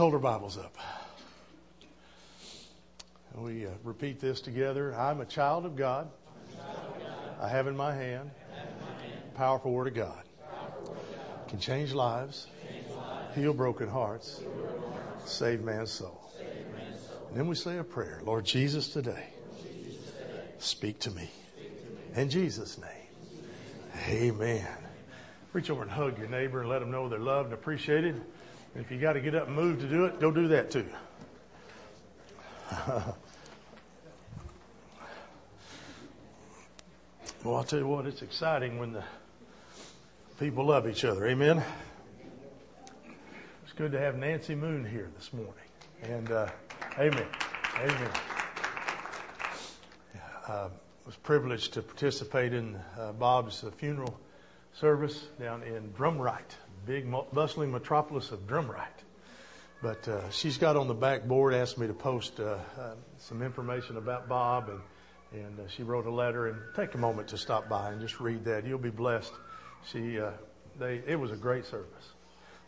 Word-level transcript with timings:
Hold 0.00 0.14
our 0.14 0.18
Bibles 0.18 0.56
up. 0.56 0.74
We 3.34 3.66
uh, 3.66 3.70
repeat 3.84 4.18
this 4.18 4.40
together. 4.40 4.94
I'm 4.94 5.20
a 5.20 5.26
child 5.26 5.66
of 5.66 5.76
God. 5.76 6.08
I 7.38 7.46
have 7.46 7.66
in 7.66 7.76
my 7.76 7.94
hand 7.94 8.30
powerful 9.34 9.72
word 9.72 9.88
of 9.88 9.94
God. 9.94 10.22
Can 11.48 11.58
change 11.58 11.92
lives, 11.92 12.46
heal 13.34 13.52
broken 13.52 13.90
hearts, 13.90 14.42
save 15.26 15.60
man's 15.60 15.90
soul. 15.90 16.32
And 17.28 17.36
then 17.36 17.46
we 17.46 17.54
say 17.54 17.76
a 17.76 17.84
prayer. 17.84 18.22
Lord 18.24 18.46
Jesus, 18.46 18.88
today, 18.88 19.26
speak 20.60 20.98
to 21.00 21.10
me. 21.10 21.28
In 22.14 22.30
Jesus' 22.30 22.78
name, 22.78 24.08
amen. 24.08 24.66
Reach 25.52 25.68
over 25.68 25.82
and 25.82 25.90
hug 25.90 26.18
your 26.18 26.28
neighbor 26.28 26.60
and 26.60 26.70
let 26.70 26.78
them 26.78 26.90
know 26.90 27.10
they're 27.10 27.18
loved 27.18 27.50
and 27.50 27.52
appreciated. 27.52 28.18
If 28.74 28.90
you 28.90 28.98
got 28.98 29.14
to 29.14 29.20
get 29.20 29.34
up 29.34 29.48
and 29.48 29.56
move 29.56 29.80
to 29.80 29.88
do 29.88 30.04
it, 30.04 30.20
go 30.20 30.30
do 30.30 30.48
that 30.48 30.70
too. 30.70 30.86
well, 37.44 37.56
I'll 37.56 37.64
tell 37.64 37.80
you 37.80 37.86
what, 37.86 38.06
it's 38.06 38.22
exciting 38.22 38.78
when 38.78 38.92
the 38.92 39.02
people 40.38 40.66
love 40.66 40.88
each 40.88 41.04
other. 41.04 41.26
Amen. 41.26 41.62
It's 43.64 43.72
good 43.72 43.90
to 43.92 43.98
have 43.98 44.16
Nancy 44.16 44.54
Moon 44.54 44.84
here 44.84 45.10
this 45.16 45.32
morning. 45.32 45.54
And, 46.02 46.30
uh, 46.30 46.48
amen. 46.96 47.26
Amen. 47.76 48.10
Uh, 50.46 50.68
was 51.06 51.16
privileged 51.16 51.72
to 51.74 51.82
participate 51.82 52.52
in 52.52 52.76
uh, 52.98 53.12
Bob's 53.12 53.64
funeral 53.78 54.16
service 54.80 55.26
down 55.38 55.62
in 55.62 55.90
Drumright, 55.90 56.56
big 56.86 57.12
bustling 57.34 57.70
metropolis 57.70 58.30
of 58.30 58.46
Drumright. 58.46 58.86
But 59.82 60.08
uh, 60.08 60.30
she's 60.30 60.56
got 60.56 60.76
on 60.76 60.88
the 60.88 60.94
back 60.94 61.26
board 61.26 61.52
asked 61.52 61.76
me 61.76 61.86
to 61.86 61.92
post 61.92 62.40
uh, 62.40 62.56
uh, 62.78 62.94
some 63.18 63.42
information 63.42 63.98
about 63.98 64.28
Bob, 64.28 64.70
and 64.70 64.80
and 65.32 65.60
uh, 65.60 65.68
she 65.68 65.82
wrote 65.82 66.06
a 66.06 66.10
letter. 66.10 66.48
And 66.48 66.58
take 66.74 66.94
a 66.94 66.98
moment 66.98 67.28
to 67.28 67.38
stop 67.38 67.68
by 67.68 67.90
and 67.90 68.00
just 68.00 68.20
read 68.20 68.44
that. 68.46 68.66
You'll 68.66 68.78
be 68.78 68.90
blessed. 68.90 69.32
She 69.84 70.18
uh, 70.18 70.30
they 70.78 71.02
it 71.06 71.16
was 71.16 71.30
a 71.30 71.36
great 71.36 71.66
service, 71.66 72.14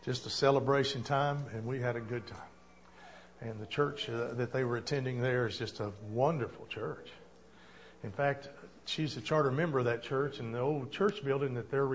just 0.05 0.25
a 0.27 0.29
celebration 0.29 1.01
time, 1.01 1.45
and 1.53 1.65
we 1.65 1.81
had 1.81 1.95
a 1.95 2.01
good 2.01 2.27
time. 2.27 2.51
And 3.41 3.59
the 3.59 3.67
church 3.67 4.07
uh, 4.07 4.35
that 4.35 4.53
they 4.53 4.63
were 4.63 4.77
attending 4.77 5.19
there 5.19 5.47
is 5.47 5.57
just 5.57 5.79
a 5.79 5.91
wonderful 6.09 6.67
church. 6.67 7.09
In 8.03 8.11
fact, 8.11 8.49
she's 8.85 9.17
a 9.17 9.21
charter 9.21 9.51
member 9.51 9.79
of 9.79 9.85
that 9.85 10.03
church, 10.03 10.39
and 10.39 10.53
the 10.53 10.59
old 10.59 10.91
church 10.91 11.23
building 11.23 11.53
that 11.55 11.69
they're 11.71 11.85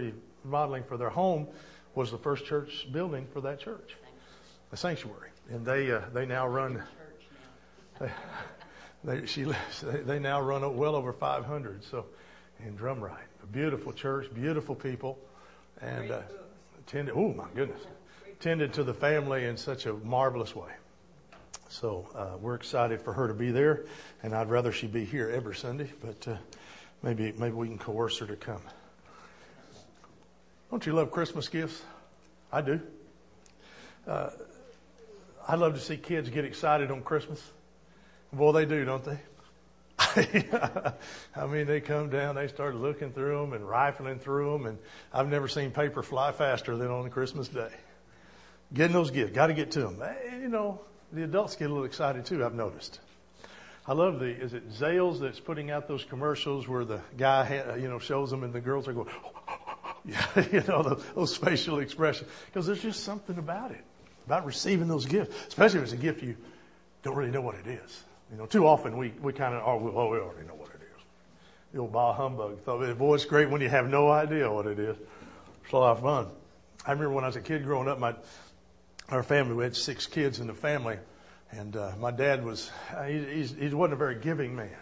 remodeling 0.45 0.85
for 0.85 0.97
their 0.97 1.11
home 1.11 1.47
was 1.95 2.11
the 2.11 2.19
first 2.19 2.45
church 2.45 2.87
building 2.93 3.27
for 3.33 3.41
that 3.41 3.59
church, 3.59 3.97
a 4.73 4.77
sanctuary, 4.77 5.31
and 5.51 5.65
they 5.65 5.91
uh, 5.91 6.01
they 6.13 6.27
now 6.27 6.47
run. 6.47 6.83
They, 7.99 8.11
they, 9.05 9.27
she 9.27 9.45
they, 9.83 10.01
they 10.01 10.19
now 10.19 10.41
run 10.41 10.77
well 10.77 10.95
over 10.95 11.13
500. 11.13 11.85
So, 11.85 12.07
in 12.65 12.77
Drumright, 12.77 13.17
a 13.43 13.47
beautiful 13.47 13.93
church, 13.93 14.33
beautiful 14.35 14.75
people, 14.75 15.19
and 15.81 16.11
uh, 16.11 16.21
tended. 16.87 17.15
Oh 17.17 17.33
my 17.33 17.47
goodness, 17.55 17.81
tended 18.41 18.73
to 18.75 18.85
the 18.85 18.95
family 18.95 19.45
in 19.45 19.57
such 19.57 19.87
a 19.87 19.93
marvelous 19.93 20.55
way. 20.55 20.71
So 21.69 22.09
uh, 22.15 22.39
we're 22.41 22.55
excited 22.55 23.03
for 23.03 23.13
her 23.13 23.29
to 23.29 23.35
be 23.35 23.51
there, 23.51 23.85
and 24.23 24.35
I'd 24.35 24.49
rather 24.49 24.73
she 24.73 24.87
be 24.87 25.05
here 25.05 25.29
every 25.29 25.55
Sunday, 25.55 25.93
but 26.03 26.27
uh, 26.27 26.37
maybe 27.03 27.33
maybe 27.39 27.55
we 27.55 27.69
can 27.69 27.79
coerce 27.79 28.19
her 28.19 28.27
to 28.27 28.37
come. 28.37 28.63
Don't 30.71 30.85
you 30.85 30.93
love 30.93 31.11
Christmas 31.11 31.49
gifts? 31.49 31.83
I 32.53 32.61
do. 32.61 32.81
Uh, 34.07 34.31
I 35.47 35.55
love 35.55 35.75
to 35.75 35.81
see 35.81 35.97
kids 35.97 36.29
get 36.29 36.45
excited 36.45 36.91
on 36.91 37.03
Christmas. 37.03 37.43
Boy, 38.33 38.53
they 38.53 38.67
do, 38.67 38.85
don't 38.85 39.05
they? 39.05 39.19
I 41.35 41.47
mean, 41.47 41.67
they 41.67 41.81
come 41.81 42.11
down, 42.11 42.37
they 42.37 42.49
start 42.49 42.77
looking 42.77 43.13
through 43.13 43.41
them 43.41 43.53
and 43.53 43.69
rifling 43.69 44.19
through 44.19 44.53
them, 44.53 44.67
and 44.67 44.79
I've 45.13 45.29
never 45.29 45.49
seen 45.49 45.71
paper 45.71 46.03
fly 46.03 46.33
faster 46.33 46.77
than 46.77 46.89
on 46.89 47.09
Christmas 47.11 47.49
Day. 47.49 47.71
Getting 48.73 48.93
those 48.93 49.11
gifts, 49.11 49.33
got 49.33 49.49
to 49.49 49.55
get 49.55 49.71
to 49.73 49.81
them. 49.81 50.03
You 50.41 50.49
know, 50.49 50.81
the 51.13 51.25
adults 51.25 51.57
get 51.57 51.67
a 51.67 51.69
little 51.69 51.85
excited 51.85 52.27
too, 52.27 52.45
I've 52.45 52.55
noticed. 52.55 53.01
I 53.89 53.95
love 53.95 54.21
the, 54.21 54.27
is 54.27 54.53
it 54.53 54.71
Zales 54.71 55.19
that's 55.19 55.41
putting 55.41 55.71
out 55.71 55.89
those 55.89 56.05
commercials 56.05 56.69
where 56.69 56.85
the 56.85 57.01
guy, 57.17 57.77
you 57.81 57.89
know, 57.89 57.99
shows 57.99 58.31
them 58.31 58.45
and 58.45 58.53
the 58.53 58.61
girls 58.61 58.87
are 58.87 58.93
going, 58.93 59.09
you 60.53 60.63
know, 60.69 60.83
those, 60.83 61.05
those 61.15 61.37
facial 61.37 61.79
expressions. 61.81 62.31
Because 62.47 62.67
there's 62.67 62.83
just 62.83 63.03
something 63.03 63.39
about 63.39 63.71
it, 63.71 63.85
about 64.27 64.45
receiving 64.45 64.89
those 64.89 65.07
gifts, 65.07 65.35
especially 65.49 65.79
if 65.79 65.85
it's 65.85 65.93
a 65.95 65.97
gift 65.97 66.23
you 66.23 66.37
don't 67.03 67.17
really 67.17 67.31
know 67.31 67.41
what 67.41 67.55
it 67.55 67.67
is. 67.67 68.05
You 68.31 68.37
know, 68.37 68.45
too 68.45 68.67
often 68.67 68.99
we, 68.99 69.15
we 69.23 69.33
kind 69.33 69.55
of, 69.55 69.63
oh, 69.65 69.87
are, 69.87 69.99
oh, 69.99 70.11
we 70.11 70.19
already 70.19 70.47
know 70.47 70.55
what 70.55 70.69
it 70.69 70.81
is. 70.83 71.03
The 71.73 71.81
old 71.81 71.93
bah 71.93 72.13
humbug 72.13 72.61
thought, 72.61 72.99
boy, 72.99 73.15
it's 73.15 73.25
great 73.25 73.49
when 73.49 73.63
you 73.63 73.71
have 73.71 73.89
no 73.89 74.11
idea 74.11 74.53
what 74.53 74.67
it 74.67 74.79
is. 74.79 74.97
It's 75.65 75.73
a 75.73 75.77
lot 75.77 75.97
of 75.97 76.03
fun. 76.03 76.27
I 76.85 76.93
remember 76.93 77.15
when 77.15 77.25
I 77.25 77.29
was 77.29 77.37
a 77.37 77.41
kid 77.41 77.65
growing 77.65 77.89
up, 77.89 77.99
my, 77.99 78.15
our 79.09 79.23
family, 79.23 79.55
we 79.55 79.65
had 79.65 79.77
six 79.77 80.07
kids 80.07 80.41
in 80.41 80.47
the 80.47 80.55
family, 80.55 80.99
and 81.51 81.77
uh, 81.77 81.93
my 81.99 82.11
dad 82.11 82.45
was, 82.45 82.71
he, 83.07 83.45
he 83.45 83.69
wasn't 83.69 83.95
a 83.95 83.97
very 83.97 84.17
giving 84.17 84.55
man. 84.55 84.77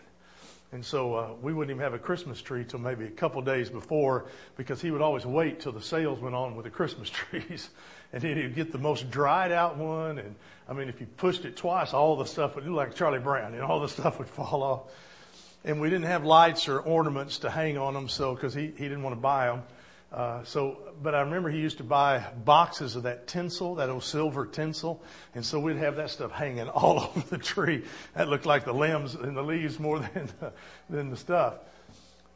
And 0.72 0.84
so 0.84 1.14
uh, 1.14 1.28
we 1.40 1.54
wouldn't 1.54 1.70
even 1.70 1.82
have 1.82 1.94
a 1.94 1.98
Christmas 1.98 2.42
tree 2.42 2.64
till 2.64 2.80
maybe 2.80 3.04
a 3.06 3.10
couple 3.10 3.40
days 3.40 3.70
before 3.70 4.26
because 4.56 4.80
he 4.80 4.90
would 4.90 5.00
always 5.00 5.24
wait 5.24 5.60
till 5.60 5.72
the 5.72 5.80
sales 5.80 6.18
went 6.18 6.34
on 6.34 6.56
with 6.56 6.64
the 6.64 6.70
Christmas 6.70 7.08
trees. 7.10 7.70
and 8.12 8.22
then 8.22 8.36
he'd 8.36 8.54
get 8.54 8.72
the 8.72 8.78
most 8.78 9.10
dried 9.10 9.52
out 9.52 9.76
one. 9.76 10.18
And 10.18 10.34
I 10.68 10.72
mean, 10.72 10.88
if 10.88 11.00
you 11.00 11.06
pushed 11.06 11.44
it 11.44 11.56
twice, 11.56 11.94
all 11.94 12.16
the 12.16 12.26
stuff 12.26 12.56
would 12.56 12.66
look 12.66 12.76
like 12.76 12.94
Charlie 12.94 13.20
Brown 13.20 13.54
and 13.54 13.62
all 13.62 13.80
the 13.80 13.88
stuff 13.88 14.18
would 14.18 14.28
fall 14.28 14.62
off. 14.62 14.82
And 15.64 15.80
we 15.80 15.88
didn't 15.88 16.06
have 16.06 16.24
lights 16.24 16.68
or 16.68 16.80
ornaments 16.80 17.38
to 17.38 17.50
hang 17.50 17.78
on 17.78 17.94
them. 17.94 18.08
So, 18.08 18.34
cause 18.36 18.54
he, 18.54 18.66
he 18.66 18.84
didn't 18.84 19.02
want 19.02 19.14
to 19.14 19.20
buy 19.20 19.46
them. 19.46 19.62
Uh, 20.12 20.44
so, 20.44 20.78
but 21.02 21.14
I 21.14 21.20
remember 21.20 21.50
he 21.50 21.58
used 21.58 21.78
to 21.78 21.84
buy 21.84 22.24
boxes 22.44 22.94
of 22.96 23.02
that 23.02 23.26
tinsel, 23.26 23.74
that 23.76 23.90
old 23.90 24.04
silver 24.04 24.46
tinsel, 24.46 25.02
and 25.34 25.44
so 25.44 25.58
we'd 25.58 25.76
have 25.76 25.96
that 25.96 26.10
stuff 26.10 26.30
hanging 26.30 26.68
all 26.68 27.00
over 27.00 27.20
the 27.28 27.38
tree. 27.38 27.84
That 28.14 28.28
looked 28.28 28.46
like 28.46 28.64
the 28.64 28.72
limbs 28.72 29.14
and 29.14 29.36
the 29.36 29.42
leaves 29.42 29.78
more 29.78 29.98
than 29.98 30.28
the, 30.40 30.52
than 30.90 31.10
the 31.10 31.16
stuff. 31.16 31.54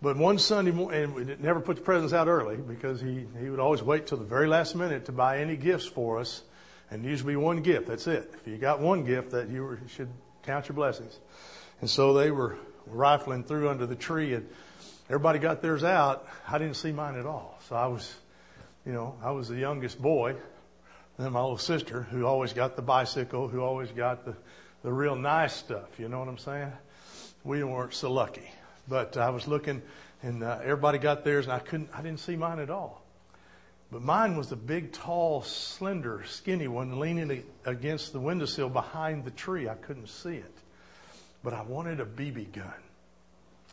But 0.03 0.17
one 0.17 0.39
Sunday 0.39 0.71
morning, 0.73 1.05
and 1.05 1.15
we 1.15 1.25
never 1.41 1.61
put 1.61 1.77
the 1.77 1.83
presents 1.83 2.13
out 2.13 2.27
early 2.27 2.57
because 2.57 3.01
he 3.01 3.27
he 3.39 3.51
would 3.51 3.61
always 3.61 3.83
wait 3.83 4.07
till 4.07 4.19
the 4.19 4.25
very 4.25 4.49
last 4.49 4.75
minute 4.75 5.05
to 5.07 5.13
buy 5.13 5.39
any 5.39 5.57
gifts 5.57 5.87
for 5.87 6.19
us, 6.19 6.43
and 6.91 7.05
usually 7.05 7.37
one 7.37 7.63
gift. 7.63 7.87
That's 7.87 8.07
it. 8.07 8.33
If 8.35 8.49
you 8.49 8.57
got 8.57 8.81
one 8.81 9.05
gift, 9.05 9.31
that 9.33 9.49
you, 9.49 9.63
were, 9.63 9.75
you 9.75 9.89
should 9.89 10.09
count 10.43 10.69
your 10.69 10.75
blessings. 10.75 11.19
And 11.83 11.89
so 11.89 12.15
they 12.15 12.31
were 12.31 12.59
rifling 12.87 13.45
through 13.45 13.69
under 13.69 13.87
the 13.87 13.95
tree 13.95 14.35
and 14.35 14.49
Everybody 15.11 15.41
got 15.41 15.61
theirs 15.61 15.83
out. 15.83 16.25
I 16.47 16.59
didn't 16.59 16.77
see 16.77 16.93
mine 16.93 17.19
at 17.19 17.27
all. 17.27 17.59
So 17.69 17.75
I 17.75 17.89
was, 17.89 18.15
you 18.87 18.93
know, 18.93 19.17
I 19.25 19.33
was 19.33 19.49
the 19.49 19.57
youngest 19.57 20.01
boy. 20.01 20.37
Then 21.19 21.33
my 21.33 21.41
little 21.41 21.59
sister, 21.59 22.03
who 22.03 22.25
always 22.25 22.53
got 22.53 22.77
the 22.77 22.83
bicycle, 22.83 23.49
who 23.49 23.61
always 23.61 23.91
got 23.91 24.25
the, 24.25 24.37
the 24.85 24.93
real 24.93 25.17
nice 25.17 25.53
stuff. 25.53 25.99
You 25.99 26.09
know 26.09 26.21
what 26.21 26.29
I'm 26.29 26.39
saying? 26.39 26.71
We 27.43 27.65
weren't 27.65 27.93
so 27.93 28.13
lucky. 28.13 28.49
But 28.87 29.17
I 29.17 29.31
was 29.31 29.49
looking 29.49 29.83
and 30.23 30.45
uh, 30.45 30.61
everybody 30.63 30.99
got 30.99 31.25
theirs 31.25 31.47
and 31.47 31.55
I 31.55 31.59
couldn't, 31.59 31.91
I 31.93 32.03
didn't 32.03 32.21
see 32.21 32.37
mine 32.37 32.61
at 32.61 32.71
all. 32.71 33.03
But 33.91 34.03
mine 34.03 34.37
was 34.37 34.49
the 34.49 34.55
big, 34.55 34.93
tall, 34.93 35.43
slender, 35.43 36.23
skinny 36.29 36.69
one 36.69 37.01
leaning 37.01 37.43
against 37.65 38.13
the 38.13 38.21
windowsill 38.21 38.69
behind 38.69 39.25
the 39.25 39.33
tree. 39.33 39.69
I 39.69 39.75
couldn't 39.75 40.09
see 40.09 40.37
it. 40.37 40.55
But 41.43 41.53
I 41.53 41.63
wanted 41.63 41.99
a 41.99 42.07
BB 42.07 42.53
gun. 42.53 42.73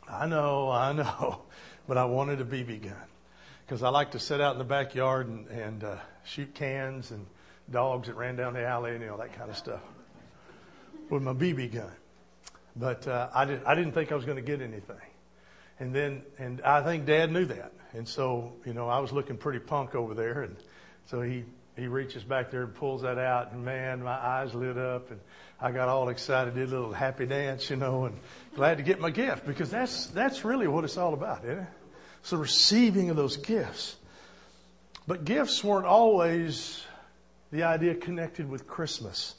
I 0.09 0.25
know, 0.25 0.69
I 0.69 0.93
know, 0.93 1.41
but 1.87 1.97
I 1.97 2.05
wanted 2.05 2.41
a 2.41 2.45
BB 2.45 2.83
gun 2.83 2.95
because 3.65 3.83
I 3.83 3.89
like 3.89 4.11
to 4.11 4.19
sit 4.19 4.39
out 4.39 4.53
in 4.53 4.59
the 4.59 4.63
backyard 4.63 5.27
and, 5.27 5.47
and 5.47 5.83
uh, 5.83 5.95
shoot 6.23 6.53
cans 6.55 7.11
and 7.11 7.25
dogs 7.69 8.07
that 8.07 8.15
ran 8.15 8.37
down 8.37 8.53
the 8.53 8.65
alley 8.65 8.91
and 8.91 9.01
you 9.01 9.07
know 9.07 9.17
that 9.17 9.33
kind 9.33 9.49
of 9.49 9.57
stuff 9.57 9.81
with 11.09 11.21
my 11.21 11.33
BB 11.33 11.73
gun. 11.73 11.91
But 12.75 13.07
uh, 13.07 13.29
I 13.33 13.45
didn't 13.45 13.65
I 13.65 13.75
didn't 13.75 13.93
think 13.93 14.11
I 14.11 14.15
was 14.15 14.25
going 14.25 14.37
to 14.37 14.43
get 14.43 14.61
anything, 14.61 14.95
and 15.79 15.93
then 15.93 16.21
and 16.37 16.61
I 16.61 16.83
think 16.83 17.05
Dad 17.05 17.31
knew 17.31 17.45
that, 17.45 17.73
and 17.93 18.07
so 18.07 18.53
you 18.65 18.73
know 18.73 18.87
I 18.87 18.99
was 18.99 19.11
looking 19.11 19.35
pretty 19.35 19.59
punk 19.59 19.95
over 19.95 20.13
there, 20.13 20.43
and 20.43 20.55
so 21.07 21.21
he 21.21 21.43
he 21.77 21.87
reaches 21.87 22.23
back 22.23 22.49
there 22.49 22.63
and 22.63 22.73
pulls 22.73 23.03
that 23.03 23.19
out, 23.19 23.51
and 23.51 23.63
man, 23.63 24.01
my 24.01 24.11
eyes 24.11 24.53
lit 24.55 24.77
up, 24.77 25.11
and 25.11 25.19
I 25.61 25.71
got 25.71 25.89
all 25.89 26.09
excited, 26.09 26.55
did 26.55 26.69
a 26.69 26.71
little 26.71 26.93
happy 26.93 27.27
dance, 27.27 27.69
you 27.69 27.75
know, 27.75 28.05
and 28.05 28.19
glad 28.55 28.77
to 28.77 28.83
get 28.83 28.99
my 28.99 29.11
gift 29.11 29.45
because 29.45 29.69
that's 29.69 30.07
that's 30.07 30.43
really 30.43 30.67
what 30.67 30.83
it's 30.83 30.97
all 30.97 31.13
about, 31.13 31.45
isn't 31.45 31.59
it? 31.59 31.67
It's 32.21 32.31
the 32.31 32.37
receiving 32.37 33.09
of 33.11 33.15
those 33.15 33.37
gifts. 33.37 33.95
But 35.05 35.23
gifts 35.23 35.63
weren't 35.63 35.85
always 35.85 36.83
the 37.51 37.63
idea 37.63 37.95
connected 37.95 38.49
with 38.49 38.67
Christmas. 38.67 39.35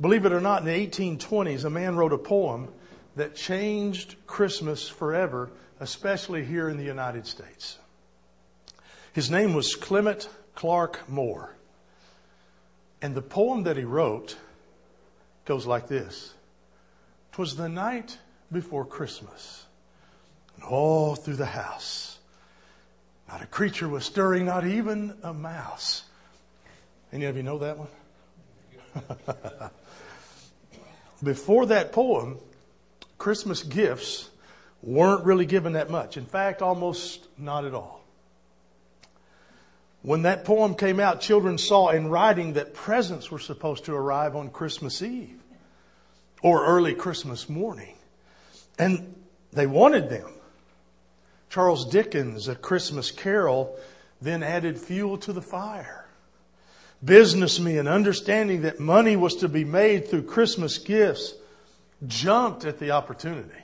Believe 0.00 0.26
it 0.26 0.32
or 0.32 0.40
not, 0.40 0.60
in 0.60 0.66
the 0.66 0.86
1820s, 0.86 1.64
a 1.64 1.70
man 1.70 1.96
wrote 1.96 2.12
a 2.12 2.18
poem 2.18 2.68
that 3.14 3.36
changed 3.36 4.16
Christmas 4.26 4.88
forever, 4.88 5.50
especially 5.80 6.44
here 6.44 6.68
in 6.68 6.76
the 6.76 6.84
United 6.84 7.26
States. 7.26 7.78
His 9.12 9.30
name 9.30 9.54
was 9.54 9.76
Clement 9.76 10.28
Clarke 10.54 11.08
Moore. 11.08 11.54
And 13.00 13.14
the 13.14 13.22
poem 13.22 13.64
that 13.64 13.76
he 13.76 13.84
wrote 13.84 14.36
goes 15.44 15.66
like 15.66 15.88
this. 15.88 16.34
Twas 17.32 17.56
the 17.56 17.68
night 17.68 18.18
before 18.50 18.84
Christmas. 18.84 19.66
And 20.56 20.64
all 20.64 21.14
through 21.16 21.36
the 21.36 21.46
house, 21.46 22.18
not 23.28 23.42
a 23.42 23.46
creature 23.46 23.88
was 23.88 24.04
stirring, 24.04 24.44
not 24.44 24.66
even 24.66 25.16
a 25.22 25.32
mouse. 25.32 26.04
Any 27.12 27.24
of 27.24 27.36
you 27.36 27.42
know 27.42 27.58
that 27.58 27.78
one? 27.78 27.88
Before 31.22 31.66
that 31.66 31.92
poem, 31.92 32.38
Christmas 33.18 33.62
gifts 33.62 34.28
weren't 34.82 35.24
really 35.24 35.46
given 35.46 35.74
that 35.74 35.88
much. 35.88 36.16
In 36.16 36.26
fact, 36.26 36.62
almost 36.62 37.26
not 37.38 37.64
at 37.64 37.74
all. 37.74 38.01
When 40.02 40.22
that 40.22 40.44
poem 40.44 40.74
came 40.74 40.98
out, 40.98 41.20
children 41.20 41.58
saw 41.58 41.90
in 41.90 42.08
writing 42.08 42.54
that 42.54 42.74
presents 42.74 43.30
were 43.30 43.38
supposed 43.38 43.84
to 43.84 43.94
arrive 43.94 44.34
on 44.34 44.50
Christmas 44.50 45.00
Eve 45.00 45.40
or 46.42 46.66
early 46.66 46.94
Christmas 46.94 47.48
morning. 47.48 47.94
And 48.78 49.14
they 49.52 49.66
wanted 49.66 50.10
them. 50.10 50.28
Charles 51.50 51.88
Dickens, 51.88 52.48
A 52.48 52.56
Christmas 52.56 53.10
Carol, 53.10 53.78
then 54.20 54.42
added 54.42 54.78
fuel 54.78 55.18
to 55.18 55.32
the 55.32 55.42
fire. 55.42 56.06
Businessmen, 57.04 57.86
understanding 57.86 58.62
that 58.62 58.80
money 58.80 59.16
was 59.16 59.36
to 59.36 59.48
be 59.48 59.64
made 59.64 60.08
through 60.08 60.22
Christmas 60.22 60.78
gifts, 60.78 61.34
jumped 62.06 62.64
at 62.64 62.78
the 62.78 62.92
opportunity. 62.92 63.61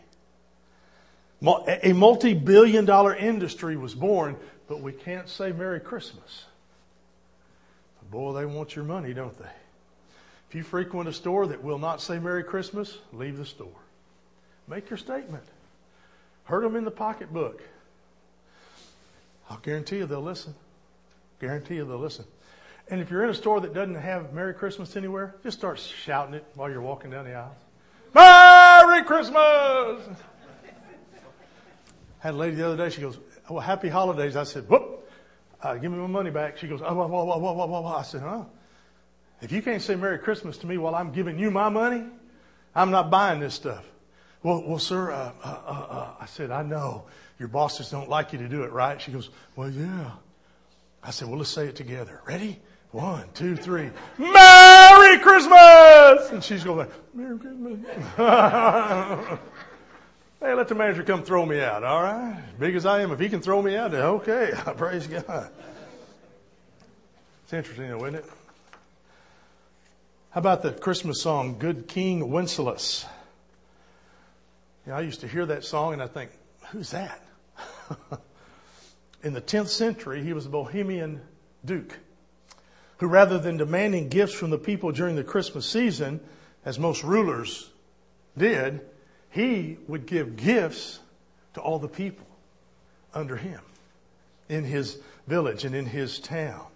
A 1.83 1.93
multi 1.93 2.35
billion 2.35 2.85
dollar 2.85 3.15
industry 3.15 3.77
was 3.77 3.95
born, 3.95 4.37
but 4.69 4.81
we 4.81 4.93
can't 4.93 5.29
say 5.29 5.53
Merry 5.53 5.81
Christmas. 5.81 6.45
Boy, 8.11 8.33
they 8.33 8.47
want 8.47 8.75
your 8.75 8.85
money, 8.85 9.13
don't 9.13 9.39
they? 9.39 9.51
If 10.49 10.55
you 10.55 10.63
frequent 10.63 11.09
a 11.09 11.13
store 11.13 11.47
that 11.49 11.63
will 11.63 11.79
not 11.79 12.01
say 12.01 12.19
Merry 12.19 12.43
Christmas, 12.43 12.99
leave 13.13 13.37
the 13.37 13.45
store. 13.45 13.69
Make 14.67 14.89
your 14.89 14.97
statement. 14.97 15.45
Hurt 16.45 16.63
them 16.63 16.75
in 16.77 16.85
the 16.85 16.91
pocketbook. 16.91 17.63
I'll 19.51 19.59
guarantee 19.59 19.99
you 19.99 20.07
they'll 20.07 20.23
listen. 20.23 20.55
Guarantee 21.41 21.77
you 21.77 21.85
they'll 21.85 21.99
listen. 21.99 22.25
And 22.91 23.01
if 23.01 23.11
you're 23.11 23.25
in 23.25 23.31
a 23.31 23.35
store 23.35 23.61
that 23.61 23.75
doesn't 23.75 23.97
have 23.97 24.33
Merry 24.33 24.55
Christmas 24.55 24.97
anywhere, 24.97 25.35
just 25.43 25.59
start 25.59 25.79
shouting 25.79 26.35
it 26.35 26.45
while 26.55 26.71
you're 26.71 26.81
walking 26.81 27.11
down 27.11 27.27
the 27.27 27.35
aisles. 27.35 27.57
Merry 28.15 29.05
Christmas! 29.05 30.17
Had 32.21 32.35
a 32.35 32.37
lady 32.37 32.57
the 32.57 32.67
other 32.67 32.77
day, 32.77 32.91
she 32.91 33.01
goes, 33.01 33.19
well, 33.49 33.61
happy 33.61 33.89
holidays. 33.89 34.37
I 34.37 34.45
said, 34.45 34.69
whoop, 34.69 35.09
uh, 35.63 35.75
give 35.75 35.91
me 35.93 35.99
my 35.99 36.07
money 36.07 36.31
back. 36.31 36.59
She 36.59 36.67
goes, 36.67 36.81
oh, 36.83 36.95
whoa, 36.95 37.07
whoa, 37.07 37.25
whoa, 37.25 37.53
whoa, 37.53 37.67
whoa. 37.67 37.87
I 37.87 38.03
said, 38.03 38.23
huh? 38.23 38.45
If 39.41 39.53
you 39.53 39.63
can't 39.63 39.81
say 39.81 39.95
Merry 39.95 40.19
Christmas 40.19 40.59
to 40.59 40.67
me 40.67 40.79
while 40.79 40.95
I'm 40.95 41.13
giving 41.13 41.39
you 41.39 41.51
my 41.51 41.69
money, 41.69 42.05
I'm 42.75 42.91
not 42.91 43.11
buying 43.11 43.41
this 43.41 43.55
stuff. 43.55 43.85
Well, 44.43 44.63
well, 44.67 44.79
sir, 44.79 45.11
uh, 45.11 45.33
uh, 45.43 45.49
uh, 45.49 45.71
uh 45.71 46.15
I 46.21 46.27
said, 46.27 46.51
I 46.51 46.63
know 46.63 47.07
your 47.39 47.49
bosses 47.49 47.91
don't 47.91 48.09
like 48.09 48.33
you 48.33 48.39
to 48.41 48.49
do 48.49 48.63
it, 48.63 48.73
right? 48.73 49.01
She 49.01 49.13
goes, 49.13 49.31
well, 49.57 49.71
yeah. 49.71 50.11
I 51.03 51.11
said, 51.11 51.29
well, 51.29 51.39
let's 51.39 51.51
say 51.51 51.67
it 51.67 51.77
together. 51.77 52.21
Ready? 52.27 52.61
One, 52.91 53.25
two, 53.35 53.55
three. 53.55 53.91
Merry 54.17 55.19
Christmas! 55.19 56.31
And 56.31 56.43
she's 56.43 56.65
going, 56.65 56.89
Merry 57.15 57.39
Christmas. 57.39 57.79
hey, 60.49 60.55
let 60.55 60.67
the 60.67 60.75
manager 60.75 61.03
come 61.03 61.23
throw 61.23 61.45
me 61.45 61.61
out, 61.61 61.85
all 61.85 62.03
right? 62.03 62.43
Big 62.59 62.75
as 62.75 62.87
I 62.87 63.03
am, 63.03 63.13
if 63.13 63.21
he 63.21 63.29
can 63.29 63.43
throw 63.43 63.61
me 63.61 63.77
out, 63.77 63.93
okay. 63.93 64.53
Praise 64.79 65.07
God. 65.07 65.51
It's 67.45 67.53
interesting, 67.53 67.85
isn't 67.85 68.15
it? 68.15 68.25
How 70.31 70.39
about 70.39 70.63
the 70.63 70.73
Christmas 70.73 71.21
song, 71.21 71.59
Good 71.59 71.87
King 71.87 72.31
Wenceslas? 72.31 73.05
You 74.87 74.93
know, 74.93 74.99
I 74.99 75.03
used 75.03 75.21
to 75.21 75.29
hear 75.29 75.45
that 75.45 75.67
song 75.67 75.93
and 75.93 76.03
I 76.03 76.07
think, 76.07 76.31
who's 76.71 76.93
that? 76.93 77.23
In 79.23 79.35
the 79.35 79.43
10th 79.43 79.69
century, 79.69 80.25
he 80.25 80.33
was 80.33 80.47
a 80.47 80.51
Bohemian 80.51 81.21
duke 81.63 81.99
who 82.99 83.07
rather 83.07 83.39
than 83.39 83.59
demanding 83.59 84.09
gifts 84.09 84.33
from 84.33 84.49
the 84.49 84.57
people 84.57 84.93
during 84.93 85.15
the 85.15 85.25
Christmas 85.25 85.67
season, 85.67 86.21
as 86.65 86.79
most 86.79 87.05
rulers 87.05 87.69
did, 88.39 88.81
he 89.39 89.77
would 89.87 90.07
give 90.07 90.37
gifts 90.37 90.99
to 91.55 91.61
all 91.61 91.79
the 91.79 91.89
people 91.89 92.27
under 93.15 93.37
him 93.37 93.61
in 94.49 94.65
his 94.65 94.99
village 95.27 95.65
and 95.65 95.75
in 95.75 95.87
his 95.87 96.19
town. 96.19 96.67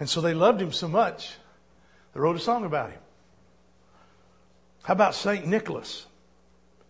And 0.00 0.08
so 0.08 0.20
they 0.20 0.34
loved 0.34 0.60
him 0.60 0.72
so 0.72 0.88
much, 0.88 1.36
they 2.14 2.20
wrote 2.20 2.36
a 2.36 2.40
song 2.40 2.64
about 2.64 2.90
him. 2.90 3.00
How 4.82 4.94
about 4.94 5.14
St. 5.14 5.46
Nicholas? 5.46 6.06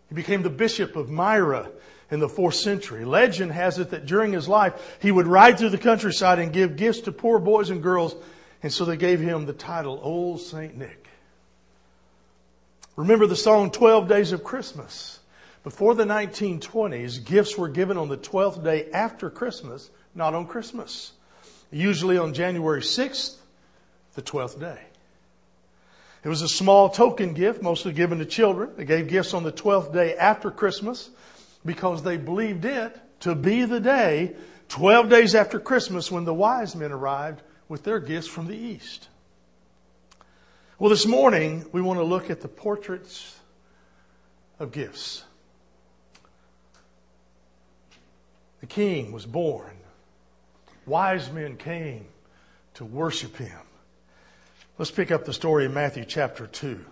He 0.09 0.15
became 0.15 0.43
the 0.43 0.51
bishop 0.51 0.97
of 0.97 1.11
Myra 1.11 1.71
in 2.11 2.21
the 2.21 2.29
fourth 2.29 2.55
century. 2.55 3.05
Legend 3.05 3.53
has 3.53 3.79
it 3.79 3.91
that 3.91 4.07
during 4.07 4.33
his 4.33 4.49
life, 4.49 4.97
he 5.03 5.13
would 5.13 5.27
ride 5.27 5.59
through 5.59 5.71
the 5.71 5.79
countryside 5.79 6.39
and 6.39 6.53
give 6.53 6.77
gifts 6.77 7.01
to 7.01 7.13
poor 7.13 7.39
boys 7.39 7.69
and 7.71 7.83
girls 7.83 8.15
and 8.63 8.73
so 8.73 8.85
they 8.85 8.97
gave 8.97 9.21
him 9.21 9.47
the 9.47 9.53
title 9.53 10.01
Old 10.03 10.41
Saint 10.41 10.77
Nick. 10.77 11.08
Remember 12.99 13.29
the 13.29 13.37
song 13.37 13.71
12 13.71 14.09
Days 14.09 14.33
of 14.33 14.43
Christmas. 14.43 15.21
Before 15.63 15.95
the 15.95 16.03
1920s, 16.03 17.25
gifts 17.25 17.57
were 17.57 17.69
given 17.69 17.97
on 17.97 18.09
the 18.09 18.17
12th 18.17 18.65
day 18.65 18.91
after 18.91 19.31
Christmas, 19.31 19.89
not 20.17 20.35
on 20.35 20.49
Christmas. 20.49 21.13
Usually 21.71 22.19
on 22.19 22.35
January 22.35 22.81
6th, 22.81 23.37
the 24.17 24.23
12th 24.23 24.59
day. 24.59 24.81
It 26.25 26.29
was 26.29 26.43
a 26.43 26.49
small 26.49 26.89
token 26.89 27.35
gift, 27.35 27.63
mostly 27.63 27.93
given 27.93 28.19
to 28.19 28.25
children. 28.25 28.71
They 28.77 28.85
gave 28.85 29.07
gifts 29.07 29.33
on 29.33 29.45
the 29.45 29.53
12th 29.53 29.93
day 29.93 30.17
after 30.17 30.51
Christmas 30.51 31.09
because 31.65 32.03
they 32.03 32.17
believed 32.17 32.65
it 32.65 32.99
to 33.21 33.37
be 33.37 33.65
the 33.65 33.79
day, 33.79 34.35
12 34.71 35.09
days 35.09 35.37
after 35.37 35.61
Christmas, 35.61 36.11
when 36.11 36.25
the 36.25 36.35
wise 36.35 36.75
men 36.75 36.91
arrived 36.91 37.43
with 37.69 37.85
their 37.85 38.01
gifts 38.01 38.27
from 38.27 38.49
the 38.49 38.57
East. 38.57 39.07
Well, 40.81 40.91
this 40.91 41.07
morning 41.07 41.65
we 41.73 41.83
want 41.83 41.99
to 41.99 42.05
look 42.05 42.31
at 42.31 42.41
the 42.41 42.47
portraits 42.47 43.37
of 44.61 44.71
gifts. 44.71 45.25
The 48.61 48.67
king 48.67 49.11
was 49.11 49.27
born. 49.27 49.77
Wise 50.87 51.33
men 51.33 51.57
came 51.57 52.07
to 52.75 52.85
worship 52.85 53.37
him. 53.39 53.59
Let's 54.79 54.93
pick 54.93 55.11
up 55.11 55.25
the 55.25 55.33
story 55.33 55.65
in 55.65 55.75
Matthew 55.75 56.05
chapter 56.05 56.47
2. 56.47 56.85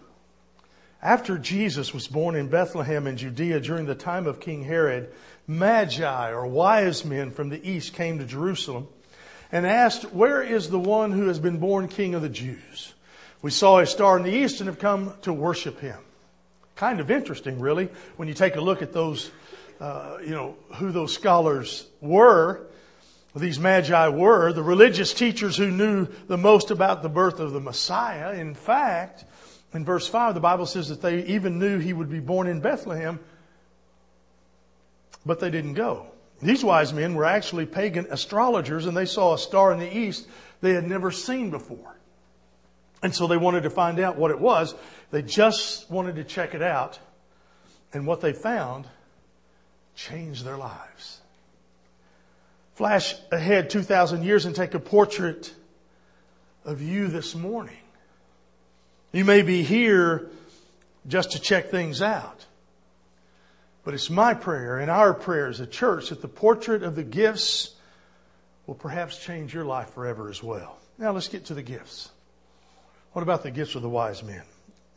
After 1.01 1.39
Jesus 1.39 1.95
was 1.95 2.09
born 2.09 2.35
in 2.35 2.49
Bethlehem 2.49 3.07
in 3.07 3.17
Judea 3.17 3.61
during 3.61 3.87
the 3.87 3.95
time 3.95 4.27
of 4.27 4.41
King 4.41 4.65
Herod, 4.65 5.13
Magi 5.47 6.33
or 6.33 6.45
wise 6.45 7.05
men 7.05 7.31
from 7.31 7.51
the 7.51 7.71
east 7.71 7.95
came 7.95 8.19
to 8.19 8.25
Jerusalem 8.25 8.89
and 9.53 9.65
asked, 9.65 10.13
Where 10.13 10.43
is 10.43 10.71
the 10.71 10.81
one 10.81 11.13
who 11.13 11.29
has 11.29 11.39
been 11.39 11.59
born 11.59 11.87
king 11.87 12.17
of 12.17 12.23
the 12.23 12.29
Jews? 12.29 12.95
We 13.43 13.51
saw 13.51 13.79
a 13.79 13.87
star 13.87 14.17
in 14.17 14.23
the 14.23 14.35
east 14.35 14.61
and 14.61 14.69
have 14.69 14.79
come 14.79 15.13
to 15.23 15.33
worship 15.33 15.81
him. 15.81 15.99
Kind 16.75 17.01
of 17.01 17.11
interesting, 17.11 17.61
really, 17.61 17.89
when 18.17 18.29
you 18.29 18.35
take 18.35 18.57
a 18.57 18.61
look 18.61 18.83
at 18.83 18.93
those, 18.93 19.31
uh, 19.81 20.19
you 20.23 20.31
know, 20.31 20.57
who 20.75 20.93
those 20.93 21.15
scholars 21.15 21.87
were. 22.01 22.67
These 23.35 23.59
magi 23.59 24.09
were 24.09 24.53
the 24.53 24.63
religious 24.63 25.13
teachers 25.13 25.57
who 25.57 25.71
knew 25.71 26.07
the 26.27 26.39
most 26.39 26.71
about 26.71 27.03
the 27.03 27.09
birth 27.11 27.39
of 27.39 27.53
the 27.53 27.61
Messiah. 27.61 28.33
In 28.33 28.55
fact, 28.55 29.25
in 29.75 29.85
verse 29.85 30.09
5, 30.09 30.35
the 30.35 30.41
Bible 30.41 30.65
says 30.65 30.89
that 30.89 31.03
they 31.03 31.23
even 31.25 31.59
knew 31.59 31.79
he 31.79 31.93
would 31.93 32.11
be 32.11 32.21
born 32.21 32.47
in 32.47 32.61
Bethlehem, 32.61 33.21
but 35.27 35.41
they 35.41 35.51
didn't 35.51 35.75
go. 35.75 36.07
These 36.41 36.65
wise 36.65 36.93
men 36.93 37.15
were 37.15 37.25
actually 37.25 37.67
pagan 37.67 38.07
astrologers 38.11 38.87
and 38.87 38.97
they 38.97 39.07
saw 39.07 39.35
a 39.35 39.39
star 39.39 39.73
in 39.73 39.81
the 39.81 39.97
east 39.97 40.27
they 40.61 40.73
had 40.73 40.89
never 40.89 41.11
seen 41.11 41.51
before. 41.51 41.96
And 43.07 43.15
so 43.15 43.29
they 43.29 43.37
wanted 43.37 43.63
to 43.63 43.71
find 43.71 44.01
out 44.01 44.17
what 44.17 44.33
it 44.33 44.41
was. 44.41 44.75
They 45.13 45.23
just 45.23 45.89
wanted 45.89 46.17
to 46.17 46.25
check 46.25 46.57
it 46.57 46.61
out. 46.61 46.99
And 47.93 48.05
what 48.05 48.21
they 48.21 48.33
found 48.33 48.85
changed 49.95 50.45
their 50.45 50.57
lives. 50.57 51.21
Flash 52.75 53.15
ahead 53.31 53.71
2,000 53.71 54.25
years 54.25 54.45
and 54.45 54.57
take 54.57 54.75
a 54.75 54.81
portrait 54.81 55.55
of 56.65 56.83
you 56.83 57.07
this 57.07 57.37
morning. 57.37 57.79
You 59.13 59.25
may 59.25 59.43
be 59.43 59.63
here 59.63 60.29
just 61.07 61.31
to 61.31 61.39
check 61.39 61.71
things 61.71 62.03
out. 62.03 62.45
But 63.85 63.95
it's 63.95 64.11
my 64.11 64.35
prayer 64.35 64.81
and 64.81 64.91
our 64.91 65.15
prayer 65.15 65.47
as 65.47 65.61
a 65.61 65.67
church 65.69 66.09
that 66.09 66.23
the 66.23 66.29
portrait 66.29 66.83
of 66.83 66.97
the 66.97 67.05
gifts 67.05 67.77
will 68.67 68.75
perhaps 68.75 69.17
change 69.17 69.55
your 69.55 69.65
life 69.65 69.91
forever 69.91 70.29
as 70.29 70.43
well. 70.43 70.77
Now 70.99 71.13
let's 71.13 71.29
get 71.29 71.45
to 71.45 71.55
the 71.55 71.63
gifts. 71.63 72.11
What 73.17 73.23
about 73.23 73.43
the 73.43 73.51
gifts 73.51 73.75
of 73.75 73.81
the 73.81 73.89
wise 73.89 74.23
men? 74.23 74.43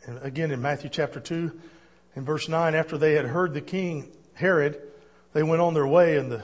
And 0.06 0.22
again, 0.22 0.52
in 0.52 0.62
Matthew 0.62 0.90
chapter 0.90 1.22
2, 1.22 1.58
in 2.18 2.26
verse 2.26 2.50
9, 2.50 2.76
after 2.76 2.98
they 2.98 3.14
had 3.14 3.24
heard 3.24 3.54
the 3.54 3.62
king 3.62 4.12
Herod, 4.34 4.78
they 5.32 5.42
went 5.42 5.62
on 5.62 5.74
their 5.74 5.88
way, 5.88 6.18
and 6.18 6.30
the 6.30 6.44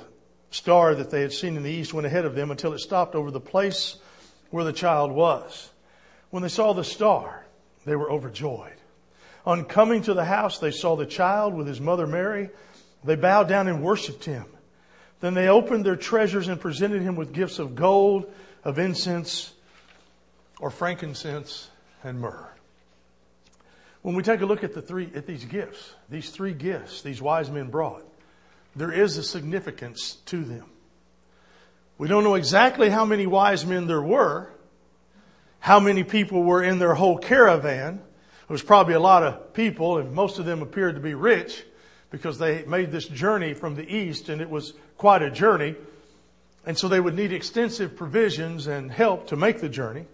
star 0.52 0.96
that 0.96 1.10
they 1.10 1.20
had 1.20 1.34
seen 1.34 1.58
in 1.58 1.64
the 1.64 1.70
east 1.70 1.94
went 1.94 2.08
ahead 2.08 2.24
of 2.24 2.34
them 2.34 2.50
until 2.50 2.72
it 2.72 2.80
stopped 2.80 3.14
over 3.14 3.30
the 3.30 3.42
place 3.42 3.98
where 4.52 4.64
the 4.64 4.72
child 4.72 5.12
was. 5.12 5.70
When 6.30 6.44
they 6.44 6.48
saw 6.48 6.72
the 6.72 6.86
star, 6.86 7.46
they 7.84 7.98
were 7.98 8.10
overjoyed. 8.10 8.78
On 9.46 9.66
coming 9.66 10.02
to 10.04 10.14
the 10.14 10.24
house, 10.24 10.60
they 10.60 10.72
saw 10.72 10.96
the 10.96 11.06
child 11.06 11.54
with 11.54 11.68
his 11.68 11.82
mother 11.82 12.08
Mary. 12.08 12.52
They 13.04 13.18
bowed 13.18 13.50
down 13.50 13.68
and 13.68 13.84
worshiped 13.84 14.24
him. 14.24 14.46
Then 15.20 15.34
they 15.34 15.50
opened 15.50 15.86
their 15.86 15.98
treasures 15.98 16.48
and 16.48 16.58
presented 16.58 17.02
him 17.02 17.18
with 17.18 17.34
gifts 17.34 17.60
of 17.60 17.76
gold, 17.76 18.32
of 18.64 18.80
incense, 18.80 19.52
or 20.60 20.70
frankincense 20.70 21.70
and 22.04 22.20
myrrh. 22.20 22.50
When 24.02 24.16
we 24.16 24.24
take 24.24 24.42
a 24.42 24.46
look 24.46 24.64
at 24.64 24.74
the 24.74 24.82
three, 24.82 25.10
at 25.16 25.26
these 25.26 25.46
gifts, 25.46 25.96
these 26.10 26.30
three 26.30 26.54
gifts 26.54 27.02
these 27.02 27.22
wise 27.22 27.50
men 27.50 27.70
brought, 27.70 28.04
there 28.76 28.92
is 28.92 29.18
a 29.18 29.24
significance 29.24 30.18
to 30.28 30.44
them. 30.44 30.66
We 31.98 32.08
don't 32.08 32.24
know 32.24 32.36
exactly 32.36 32.90
how 32.90 33.06
many 33.06 33.26
wise 33.26 33.66
men 33.66 33.88
there 33.88 34.02
were, 34.02 34.50
how 35.60 35.80
many 35.80 36.04
people 36.04 36.44
were 36.44 36.62
in 36.62 36.78
their 36.78 36.94
whole 36.94 37.18
caravan. 37.18 38.02
It 38.44 38.50
was 38.52 38.62
probably 38.62 38.94
a 38.94 39.00
lot 39.00 39.24
of 39.24 39.54
people, 39.54 39.98
and 39.98 40.14
most 40.14 40.38
of 40.38 40.46
them 40.46 40.62
appeared 40.62 40.96
to 40.96 41.02
be 41.02 41.16
rich 41.16 41.64
because 42.12 42.38
they 42.38 42.64
made 42.66 42.92
this 42.92 43.08
journey 43.08 43.54
from 43.54 43.76
the 43.76 43.96
east, 43.96 44.30
and 44.30 44.42
it 44.42 44.50
was 44.50 44.74
quite 44.98 45.22
a 45.24 45.32
journey. 45.32 45.76
And 46.66 46.78
so 46.78 46.88
they 46.88 47.00
would 47.00 47.16
need 47.16 47.34
extensive 47.34 47.96
provisions 47.96 48.68
and 48.68 48.92
help 48.92 49.28
to 49.28 49.36
make 49.36 49.62
the 49.62 49.70
journey. 49.70 50.06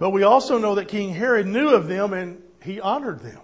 But 0.00 0.10
we 0.10 0.22
also 0.22 0.56
know 0.56 0.76
that 0.76 0.88
King 0.88 1.12
Herod 1.12 1.46
knew 1.46 1.68
of 1.68 1.86
them 1.86 2.14
and 2.14 2.42
he 2.62 2.80
honored 2.80 3.20
them. 3.20 3.42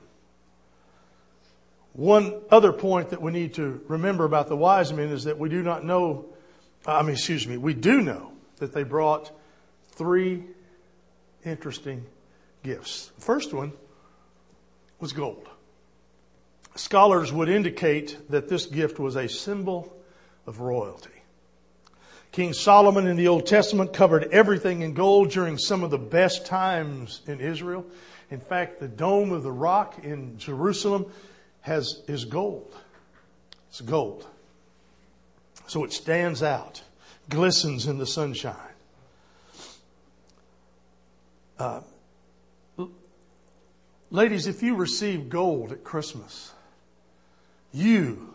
One 1.93 2.41
other 2.51 2.73
point 2.73 3.11
that 3.11 3.21
we 3.21 3.31
need 3.31 3.55
to 3.55 3.83
remember 3.89 4.25
about 4.25 4.49
the 4.49 4.57
wise 4.57 4.91
men 4.91 5.11
is 5.11 5.25
that 5.25 5.39
we 5.39 5.51
do 5.51 5.63
not 5.63 5.85
know, 5.85 6.25
I 6.87 7.03
mean, 7.03 7.13
excuse 7.13 7.47
me, 7.47 7.59
we 7.59 7.75
do 7.75 8.01
know 8.01 8.33
that 8.57 8.73
they 8.73 8.85
brought 8.85 9.31
three 9.93 10.45
interesting 11.45 12.07
gifts. 12.63 13.13
The 13.17 13.21
first 13.21 13.53
one 13.53 13.73
was 14.99 15.13
gold. 15.13 15.47
Scholars 16.75 17.35
would 17.35 17.51
indicate 17.51 18.31
that 18.31 18.49
this 18.49 18.65
gift 18.65 18.99
was 18.99 19.17
a 19.17 19.29
symbol 19.29 19.95
of 20.47 20.61
royalty. 20.61 21.16
King 22.37 22.53
Solomon 22.53 23.07
in 23.07 23.17
the 23.17 23.29
Old 23.29 23.47
Testament 23.47 23.95
covered 23.95 24.25
everything 24.25 24.83
in 24.83 24.93
gold 24.93 25.31
during 25.31 25.57
some 25.57 25.83
of 25.83 25.91
the 25.91 25.97
best 25.97 26.45
times 26.45 27.23
in 27.27 27.41
Israel. 27.41 27.87
In 28.31 28.41
fact, 28.41 28.79
the 28.79 28.89
dome 28.89 29.33
of 29.33 29.43
the 29.43 29.51
rock 29.51 30.05
in 30.05 30.37
Jerusalem 30.37 31.07
has, 31.63 32.03
is 32.07 32.27
gold. 32.27 32.77
It's 33.71 33.81
gold. 33.81 34.27
So 35.67 35.83
it 35.83 35.95
stands 35.95 36.43
out, 36.43 36.83
glistens 37.31 37.87
in 37.87 37.97
the 37.97 38.05
sunshine. 38.05 38.55
Uh, 41.59 41.81
ladies, 44.11 44.47
if 44.47 44.63
you 44.63 44.75
receive 44.75 45.31
gold 45.31 45.73
at 45.73 45.85
Christmas, 45.85 46.53
you 47.73 48.35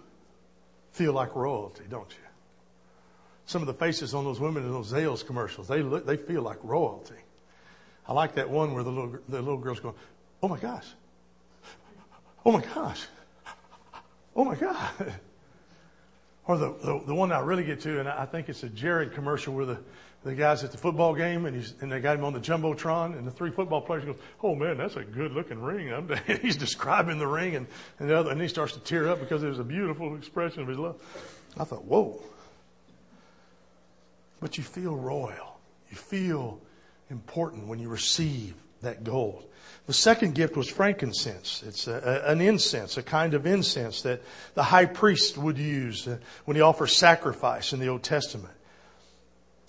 feel 0.91 1.13
like 1.13 1.35
royalty, 1.35 1.83
don't 1.87 2.09
you? 2.09 2.20
Some 3.51 3.61
of 3.61 3.67
the 3.67 3.73
faces 3.73 4.13
on 4.13 4.23
those 4.23 4.39
women 4.39 4.63
in 4.63 4.71
those 4.71 4.93
Zales 4.93 5.25
commercials, 5.25 5.67
they 5.67 5.81
look, 5.81 6.05
they 6.05 6.15
feel 6.15 6.41
like 6.41 6.57
royalty. 6.63 7.15
I 8.07 8.13
like 8.13 8.35
that 8.35 8.49
one 8.49 8.73
where 8.73 8.81
the 8.81 8.89
little, 8.89 9.17
the 9.27 9.41
little 9.41 9.57
girl's 9.57 9.81
going, 9.81 9.93
Oh 10.41 10.47
my 10.47 10.57
gosh. 10.57 10.85
Oh 12.45 12.53
my 12.53 12.61
gosh. 12.61 13.07
Oh 14.37 14.45
my 14.45 14.55
God. 14.55 14.89
Or 16.47 16.57
the, 16.57 16.73
the, 16.81 17.03
the 17.07 17.13
one 17.13 17.31
I 17.31 17.39
really 17.39 17.63
get 17.63 17.81
to, 17.81 17.99
and 17.99 18.09
I 18.09 18.25
think 18.25 18.49
it's 18.49 18.63
a 18.63 18.69
Jared 18.69 19.13
commercial 19.13 19.53
where 19.53 19.65
the, 19.65 19.77
the 20.23 20.33
guy's 20.33 20.63
at 20.63 20.71
the 20.71 20.77
football 20.77 21.13
game 21.13 21.45
and 21.45 21.55
he's, 21.55 21.75
and 21.81 21.91
they 21.91 21.99
got 21.99 22.17
him 22.17 22.25
on 22.25 22.33
the 22.33 22.39
Jumbotron 22.39 23.15
and 23.15 23.27
the 23.27 23.31
three 23.31 23.51
football 23.51 23.79
players 23.79 24.05
go, 24.05 24.15
Oh 24.41 24.55
man, 24.55 24.77
that's 24.77 24.95
a 24.95 25.03
good 25.03 25.33
looking 25.33 25.61
ring. 25.61 25.93
I'm, 25.93 26.09
he's 26.41 26.57
describing 26.57 27.19
the 27.19 27.27
ring 27.27 27.55
and, 27.55 27.67
and 27.99 28.09
the 28.09 28.17
other, 28.17 28.31
and 28.31 28.41
he 28.41 28.47
starts 28.47 28.73
to 28.73 28.79
tear 28.79 29.07
up 29.09 29.19
because 29.19 29.43
it 29.43 29.49
was 29.49 29.59
a 29.59 29.63
beautiful 29.63 30.15
expression 30.15 30.63
of 30.63 30.67
his 30.67 30.79
love. 30.79 30.99
I 31.57 31.65
thought, 31.65 31.83
whoa. 31.83 32.21
But 34.41 34.57
you 34.57 34.63
feel 34.63 34.95
royal. 34.95 35.59
You 35.89 35.95
feel 35.95 36.59
important 37.09 37.67
when 37.67 37.79
you 37.79 37.87
receive 37.87 38.55
that 38.81 39.03
gold. 39.03 39.45
The 39.87 39.93
second 39.93 40.35
gift 40.35 40.57
was 40.57 40.69
frankincense. 40.69 41.63
It's 41.65 41.87
a, 41.87 42.23
an 42.25 42.41
incense, 42.41 42.97
a 42.97 43.03
kind 43.03 43.33
of 43.33 43.45
incense 43.45 44.01
that 44.01 44.21
the 44.53 44.63
high 44.63 44.85
priest 44.85 45.37
would 45.37 45.57
use 45.57 46.07
uh, 46.07 46.17
when 46.45 46.55
he 46.55 46.61
offers 46.61 46.95
sacrifice 46.95 47.73
in 47.73 47.79
the 47.79 47.87
Old 47.87 48.03
Testament. 48.03 48.53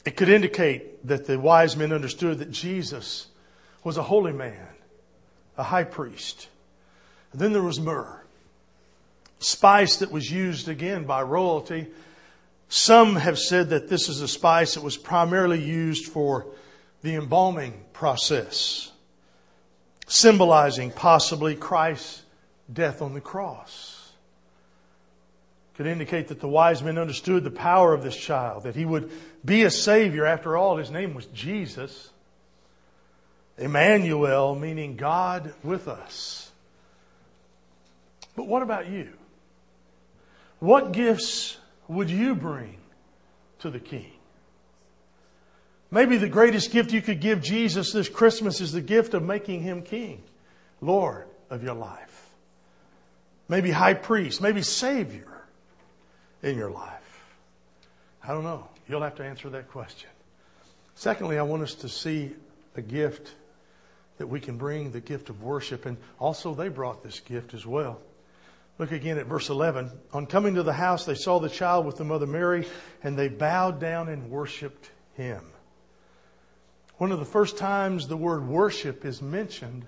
It 0.05 0.17
could 0.17 0.29
indicate 0.29 1.07
that 1.07 1.27
the 1.27 1.39
wise 1.39 1.77
men 1.77 1.93
understood 1.93 2.39
that 2.39 2.51
Jesus 2.51 3.29
was 3.85 3.97
a 3.97 4.03
holy 4.03 4.33
man, 4.33 4.69
a 5.57 5.63
high 5.63 5.85
priest. 5.85 6.49
And 7.33 7.41
then 7.41 7.53
there 7.53 7.63
was 7.63 7.81
myrrh, 7.81 8.23
spice 9.39 9.97
that 9.99 10.11
was 10.11 10.31
used 10.31 10.69
again 10.69 11.05
by 11.05 11.23
royalty. 11.23 11.89
Some 12.75 13.17
have 13.17 13.39
said 13.39 13.69
that 13.69 13.91
this 13.91 14.09
is 14.09 14.23
a 14.23 14.27
spice 14.29 14.77
that 14.77 14.83
was 14.83 14.97
primarily 14.97 15.63
used 15.63 16.07
for 16.07 16.47
the 17.03 17.17
embalming 17.17 17.85
process, 17.93 18.91
symbolizing 20.07 20.91
possibly 20.91 21.55
Christ's 21.55 22.23
death 22.73 23.03
on 23.03 23.13
the 23.13 23.21
cross. 23.21 24.13
Could 25.75 25.87
indicate 25.87 26.29
that 26.29 26.41
the 26.41 26.49
wise 26.49 26.83
men 26.83 26.97
understood 26.97 27.45
the 27.45 27.51
power 27.51 27.93
of 27.93 28.03
this 28.03 28.17
child, 28.17 28.63
that 28.63 28.75
he 28.75 28.87
would 28.87 29.11
be 29.45 29.65
a 29.65 29.71
savior. 29.71 30.25
After 30.25 30.57
all, 30.57 30.79
his 30.79 30.91
name 30.91 31.13
was 31.13 31.27
Jesus. 31.27 32.09
Emmanuel, 33.59 34.55
meaning 34.55 34.97
God 34.97 35.53
with 35.63 35.89
us. 35.89 36.51
But 38.35 38.47
what 38.47 38.63
about 38.63 38.89
you? 38.89 39.13
What 40.59 40.93
gifts 40.93 41.59
would 41.93 42.11
you 42.11 42.35
bring 42.35 42.79
to 43.61 43.71
the 43.71 43.81
King? 43.81 44.13
Maybe 45.93 46.17
the 46.17 46.29
greatest 46.29 46.71
gift 46.71 46.93
you 46.93 47.03
could 47.03 47.21
give 47.21 47.43
Jesus 47.43 47.93
this 47.93 48.09
Christmas 48.09 48.63
is 48.63 48.73
the 48.73 48.81
gift 48.81 49.13
of 49.13 49.23
making 49.23 49.61
him 49.61 49.83
king, 49.83 50.23
Lord 50.81 51.27
of 51.51 51.63
your 51.63 51.75
life. 51.75 52.31
Maybe 53.47 53.71
high 53.71 53.93
priest, 53.93 54.41
maybe 54.41 54.63
savior 54.63 55.45
in 56.43 56.57
your 56.57 56.71
life. 56.71 57.25
I 58.25 58.29
don't 58.29 58.43
know. 58.43 58.69
You'll 58.89 59.03
have 59.03 59.17
to 59.17 59.25
answer 59.25 59.51
that 59.51 59.71
question. 59.71 60.09
Secondly, 60.95 61.39
I 61.39 61.43
want 61.43 61.63
us 61.63 61.75
to 61.75 61.91
see 61.91 62.33
a 62.75 62.81
gift 62.81 63.35
that 64.17 64.27
we 64.27 64.41
can 64.41 64.57
bring, 64.57 64.93
the 64.93 65.01
gift 65.01 65.29
of 65.29 65.43
worship. 65.43 65.85
And 65.85 65.99
also, 66.19 66.55
they 66.55 66.69
brought 66.69 67.03
this 67.03 67.21
gift 67.21 67.53
as 67.53 67.67
well. 67.67 68.01
Look 68.79 68.93
again 68.93 69.19
at 69.19 69.27
verse 69.27 69.49
11. 69.49 69.91
On 70.13 70.27
coming 70.27 70.55
to 70.55 70.63
the 70.63 70.73
house, 70.73 71.05
they 71.05 71.15
saw 71.15 71.39
the 71.39 71.49
child 71.49 71.87
with 71.87 71.97
the 71.97 72.05
mother 72.05 72.27
Mary, 72.27 72.67
and 73.03 73.17
they 73.17 73.29
bowed 73.29 73.81
down 73.81 74.09
and 74.09 74.31
worshiped 74.31 74.91
him. 75.15 75.45
One 76.97 77.13
of 77.13 77.19
the 77.19 77.25
first 77.25 77.59
times 77.59 78.09
the 78.09 78.17
word 78.17 78.47
worship 78.47 79.05
is 79.05 79.21
mentioned 79.21 79.85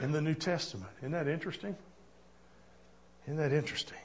in 0.00 0.12
the 0.12 0.20
New 0.20 0.34
Testament. 0.34 0.90
Isn't 0.98 1.12
that 1.12 1.28
interesting? 1.28 1.76
Isn't 3.26 3.36
that 3.38 3.52
interesting? 3.52 3.98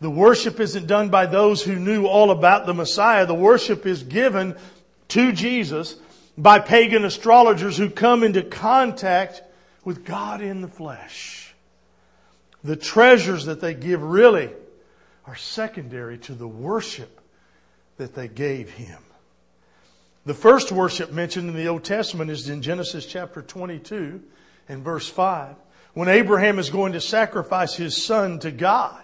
The 0.00 0.10
worship 0.10 0.60
isn't 0.60 0.86
done 0.86 1.08
by 1.08 1.26
those 1.26 1.62
who 1.62 1.76
knew 1.76 2.06
all 2.06 2.30
about 2.30 2.66
the 2.66 2.74
Messiah. 2.74 3.26
The 3.26 3.34
worship 3.34 3.86
is 3.86 4.02
given 4.02 4.56
to 5.08 5.32
Jesus 5.32 5.96
by 6.36 6.58
pagan 6.58 7.04
astrologers 7.04 7.76
who 7.76 7.88
come 7.88 8.22
into 8.22 8.42
contact 8.42 9.42
with 9.84 10.04
God 10.04 10.40
in 10.40 10.60
the 10.60 10.68
flesh. 10.68 11.43
The 12.64 12.76
treasures 12.76 13.44
that 13.44 13.60
they 13.60 13.74
give 13.74 14.02
really 14.02 14.50
are 15.26 15.36
secondary 15.36 16.18
to 16.18 16.34
the 16.34 16.48
worship 16.48 17.20
that 17.98 18.14
they 18.14 18.26
gave 18.26 18.70
Him. 18.70 18.98
The 20.26 20.34
first 20.34 20.72
worship 20.72 21.12
mentioned 21.12 21.50
in 21.50 21.56
the 21.56 21.68
Old 21.68 21.84
Testament 21.84 22.30
is 22.30 22.48
in 22.48 22.62
Genesis 22.62 23.04
chapter 23.04 23.42
22 23.42 24.22
and 24.70 24.82
verse 24.82 25.08
5, 25.08 25.54
when 25.92 26.08
Abraham 26.08 26.58
is 26.58 26.70
going 26.70 26.92
to 26.94 27.00
sacrifice 27.00 27.74
his 27.74 28.02
son 28.02 28.38
to 28.38 28.50
God. 28.50 29.02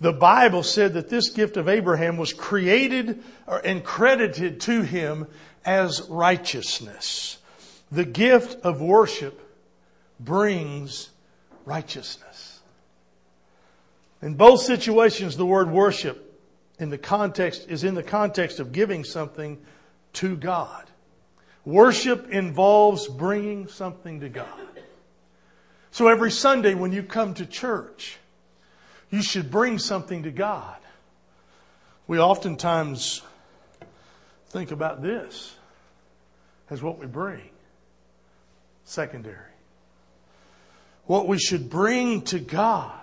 The 0.00 0.12
Bible 0.12 0.62
said 0.62 0.94
that 0.94 1.08
this 1.08 1.30
gift 1.30 1.56
of 1.56 1.68
Abraham 1.68 2.16
was 2.16 2.32
created 2.32 3.22
and 3.64 3.82
credited 3.82 4.60
to 4.62 4.82
him 4.82 5.26
as 5.64 6.02
righteousness. 6.08 7.38
The 7.90 8.04
gift 8.04 8.64
of 8.64 8.80
worship 8.80 9.40
brings 10.20 11.10
righteousness. 11.64 12.60
In 14.22 14.34
both 14.34 14.60
situations, 14.60 15.36
the 15.36 15.46
word 15.46 15.70
worship 15.70 16.40
in 16.78 16.90
the 16.90 16.98
context 16.98 17.66
is 17.68 17.84
in 17.84 17.94
the 17.94 18.02
context 18.02 18.60
of 18.60 18.72
giving 18.72 19.04
something 19.04 19.60
to 20.14 20.36
God. 20.36 20.84
Worship 21.64 22.30
involves 22.30 23.08
bringing 23.08 23.68
something 23.68 24.20
to 24.20 24.28
God. 24.28 24.46
So 25.90 26.08
every 26.08 26.30
Sunday 26.30 26.74
when 26.74 26.92
you 26.92 27.02
come 27.02 27.34
to 27.34 27.46
church, 27.46 28.18
you 29.10 29.22
should 29.22 29.50
bring 29.50 29.78
something 29.78 30.24
to 30.24 30.30
God. 30.30 30.76
We 32.06 32.18
oftentimes 32.18 33.22
think 34.48 34.70
about 34.72 35.02
this 35.02 35.54
as 36.68 36.82
what 36.82 36.98
we 36.98 37.06
bring. 37.06 37.50
secondary. 38.84 39.53
What 41.06 41.28
we 41.28 41.38
should 41.38 41.68
bring 41.68 42.22
to 42.22 42.38
God 42.38 42.98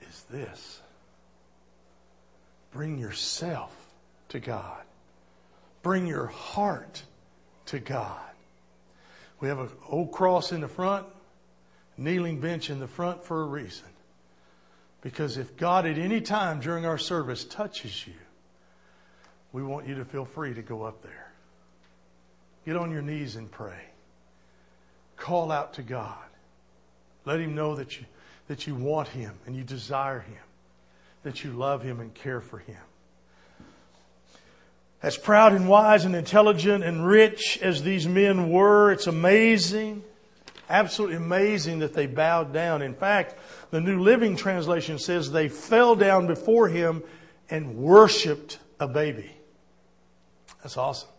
is 0.00 0.22
this. 0.30 0.80
Bring 2.72 2.98
yourself 2.98 3.74
to 4.30 4.40
God. 4.40 4.80
Bring 5.82 6.06
your 6.06 6.26
heart 6.26 7.02
to 7.66 7.80
God. 7.80 8.20
We 9.40 9.48
have 9.48 9.58
an 9.58 9.70
old 9.88 10.12
cross 10.12 10.52
in 10.52 10.60
the 10.60 10.68
front, 10.68 11.06
kneeling 11.98 12.40
bench 12.40 12.70
in 12.70 12.78
the 12.78 12.86
front 12.86 13.24
for 13.24 13.42
a 13.42 13.46
reason. 13.46 13.86
Because 15.00 15.36
if 15.36 15.56
God 15.56 15.84
at 15.84 15.98
any 15.98 16.20
time 16.20 16.60
during 16.60 16.86
our 16.86 16.98
service 16.98 17.44
touches 17.44 18.06
you, 18.06 18.14
we 19.52 19.62
want 19.62 19.88
you 19.88 19.96
to 19.96 20.04
feel 20.04 20.24
free 20.24 20.54
to 20.54 20.62
go 20.62 20.84
up 20.84 21.02
there. 21.02 21.32
Get 22.64 22.76
on 22.76 22.92
your 22.92 23.02
knees 23.02 23.34
and 23.34 23.50
pray. 23.50 23.91
Call 25.22 25.52
out 25.52 25.74
to 25.74 25.82
God. 25.82 26.18
Let 27.26 27.38
Him 27.38 27.54
know 27.54 27.76
that 27.76 27.96
you, 27.96 28.06
that 28.48 28.66
you 28.66 28.74
want 28.74 29.06
Him 29.06 29.32
and 29.46 29.54
you 29.54 29.62
desire 29.62 30.18
Him, 30.18 30.42
that 31.22 31.44
you 31.44 31.52
love 31.52 31.80
Him 31.80 32.00
and 32.00 32.12
care 32.12 32.40
for 32.40 32.58
Him. 32.58 32.80
As 35.00 35.16
proud 35.16 35.52
and 35.52 35.68
wise 35.68 36.04
and 36.04 36.16
intelligent 36.16 36.82
and 36.82 37.06
rich 37.06 37.56
as 37.62 37.84
these 37.84 38.08
men 38.08 38.50
were, 38.50 38.90
it's 38.90 39.06
amazing, 39.06 40.02
absolutely 40.68 41.18
amazing 41.18 41.78
that 41.78 41.94
they 41.94 42.08
bowed 42.08 42.52
down. 42.52 42.82
In 42.82 42.92
fact, 42.92 43.36
the 43.70 43.80
New 43.80 44.00
Living 44.00 44.34
Translation 44.34 44.98
says 44.98 45.30
they 45.30 45.48
fell 45.48 45.94
down 45.94 46.26
before 46.26 46.66
him 46.66 47.00
and 47.48 47.76
worshiped 47.76 48.58
a 48.80 48.88
baby. 48.88 49.30
That's 50.64 50.76
awesome. 50.76 51.10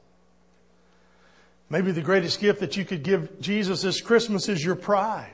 Maybe 1.73 1.91
the 1.91 2.03
greatest 2.03 2.39
gift 2.39 2.59
that 2.59 2.77
you 2.77 2.85
could 2.85 3.01
give 3.01 3.41
Jesus 3.41 3.81
this 3.81 3.99
Christmas 3.99 4.47
is 4.47 4.63
your 4.63 4.75
pride 4.75 5.33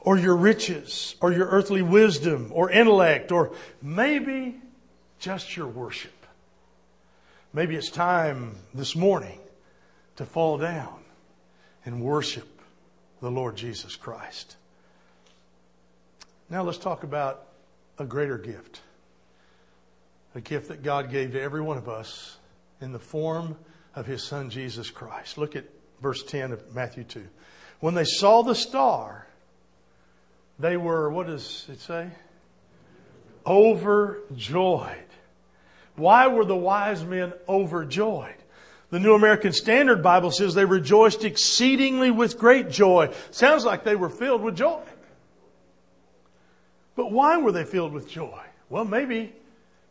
or 0.00 0.16
your 0.16 0.34
riches 0.34 1.14
or 1.20 1.30
your 1.30 1.46
earthly 1.48 1.82
wisdom 1.82 2.50
or 2.54 2.70
intellect 2.70 3.30
or 3.30 3.52
maybe 3.82 4.56
just 5.18 5.54
your 5.54 5.66
worship. 5.66 6.26
Maybe 7.52 7.76
it's 7.76 7.90
time 7.90 8.56
this 8.72 8.96
morning 8.96 9.38
to 10.16 10.24
fall 10.24 10.56
down 10.56 11.00
and 11.84 12.00
worship 12.00 12.48
the 13.20 13.30
Lord 13.30 13.56
Jesus 13.56 13.94
Christ. 13.94 14.56
Now 16.48 16.62
let's 16.62 16.78
talk 16.78 17.02
about 17.02 17.48
a 17.98 18.06
greater 18.06 18.38
gift. 18.38 18.80
A 20.34 20.40
gift 20.40 20.68
that 20.68 20.82
God 20.82 21.10
gave 21.10 21.32
to 21.32 21.42
every 21.42 21.60
one 21.60 21.76
of 21.76 21.90
us 21.90 22.38
in 22.80 22.92
the 22.92 22.98
form 22.98 23.58
of 23.96 24.06
His 24.06 24.22
Son 24.22 24.50
Jesus 24.50 24.90
Christ. 24.90 25.38
Look 25.38 25.56
at 25.56 25.64
verse 26.00 26.22
10 26.22 26.52
of 26.52 26.74
Matthew 26.74 27.02
2. 27.04 27.26
When 27.80 27.94
they 27.94 28.04
saw 28.04 28.42
the 28.42 28.54
star, 28.54 29.26
they 30.58 30.76
were, 30.76 31.10
what 31.10 31.26
does 31.26 31.66
it 31.68 31.80
say? 31.80 32.08
Overjoyed. 33.46 34.96
Why 35.96 36.26
were 36.26 36.44
the 36.44 36.56
wise 36.56 37.04
men 37.04 37.32
overjoyed? 37.48 38.34
The 38.90 39.00
New 39.00 39.14
American 39.14 39.52
Standard 39.52 40.02
Bible 40.02 40.30
says 40.30 40.54
they 40.54 40.64
rejoiced 40.64 41.24
exceedingly 41.24 42.10
with 42.10 42.38
great 42.38 42.70
joy. 42.70 43.12
Sounds 43.30 43.64
like 43.64 43.82
they 43.82 43.96
were 43.96 44.08
filled 44.08 44.42
with 44.42 44.56
joy. 44.56 44.82
But 46.94 47.10
why 47.10 47.38
were 47.38 47.52
they 47.52 47.64
filled 47.64 47.92
with 47.92 48.08
joy? 48.08 48.42
Well, 48.68 48.84
maybe 48.84 49.32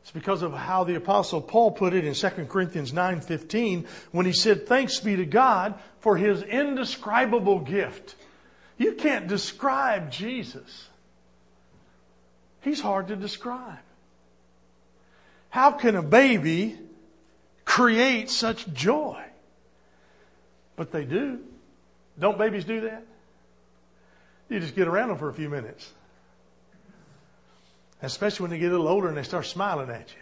it's 0.05 0.11
because 0.11 0.43
of 0.43 0.53
how 0.53 0.83
the 0.83 0.93
apostle 0.93 1.41
Paul 1.41 1.71
put 1.71 1.95
it 1.95 2.05
in 2.05 2.13
2 2.13 2.47
Corinthians 2.47 2.93
9:15 2.93 3.87
when 4.11 4.27
he 4.27 4.33
said, 4.33 4.67
"Thanks 4.67 4.99
be 4.99 5.15
to 5.15 5.25
God 5.25 5.79
for 5.99 6.15
his 6.15 6.43
indescribable 6.43 7.61
gift." 7.61 8.13
You 8.77 8.93
can't 8.93 9.25
describe 9.25 10.11
Jesus. 10.11 10.89
He's 12.61 12.81
hard 12.81 13.07
to 13.07 13.15
describe. 13.15 13.79
How 15.49 15.71
can 15.71 15.95
a 15.95 16.03
baby 16.03 16.77
create 17.63 18.29
such 18.29 18.71
joy? 18.73 19.25
But 20.75 20.91
they 20.91 21.05
do. 21.05 21.39
Don't 22.19 22.37
babies 22.37 22.65
do 22.65 22.81
that? 22.81 23.03
You 24.49 24.59
just 24.59 24.75
get 24.75 24.87
around 24.87 25.09
them 25.09 25.17
for 25.17 25.29
a 25.29 25.33
few 25.33 25.49
minutes. 25.49 25.91
Especially 28.05 28.43
when 28.43 28.51
they 28.51 28.59
get 28.59 28.67
a 28.67 28.71
little 28.71 28.87
older 28.87 29.07
and 29.07 29.17
they 29.17 29.23
start 29.23 29.45
smiling 29.45 29.89
at 29.89 30.09
you. 30.09 30.21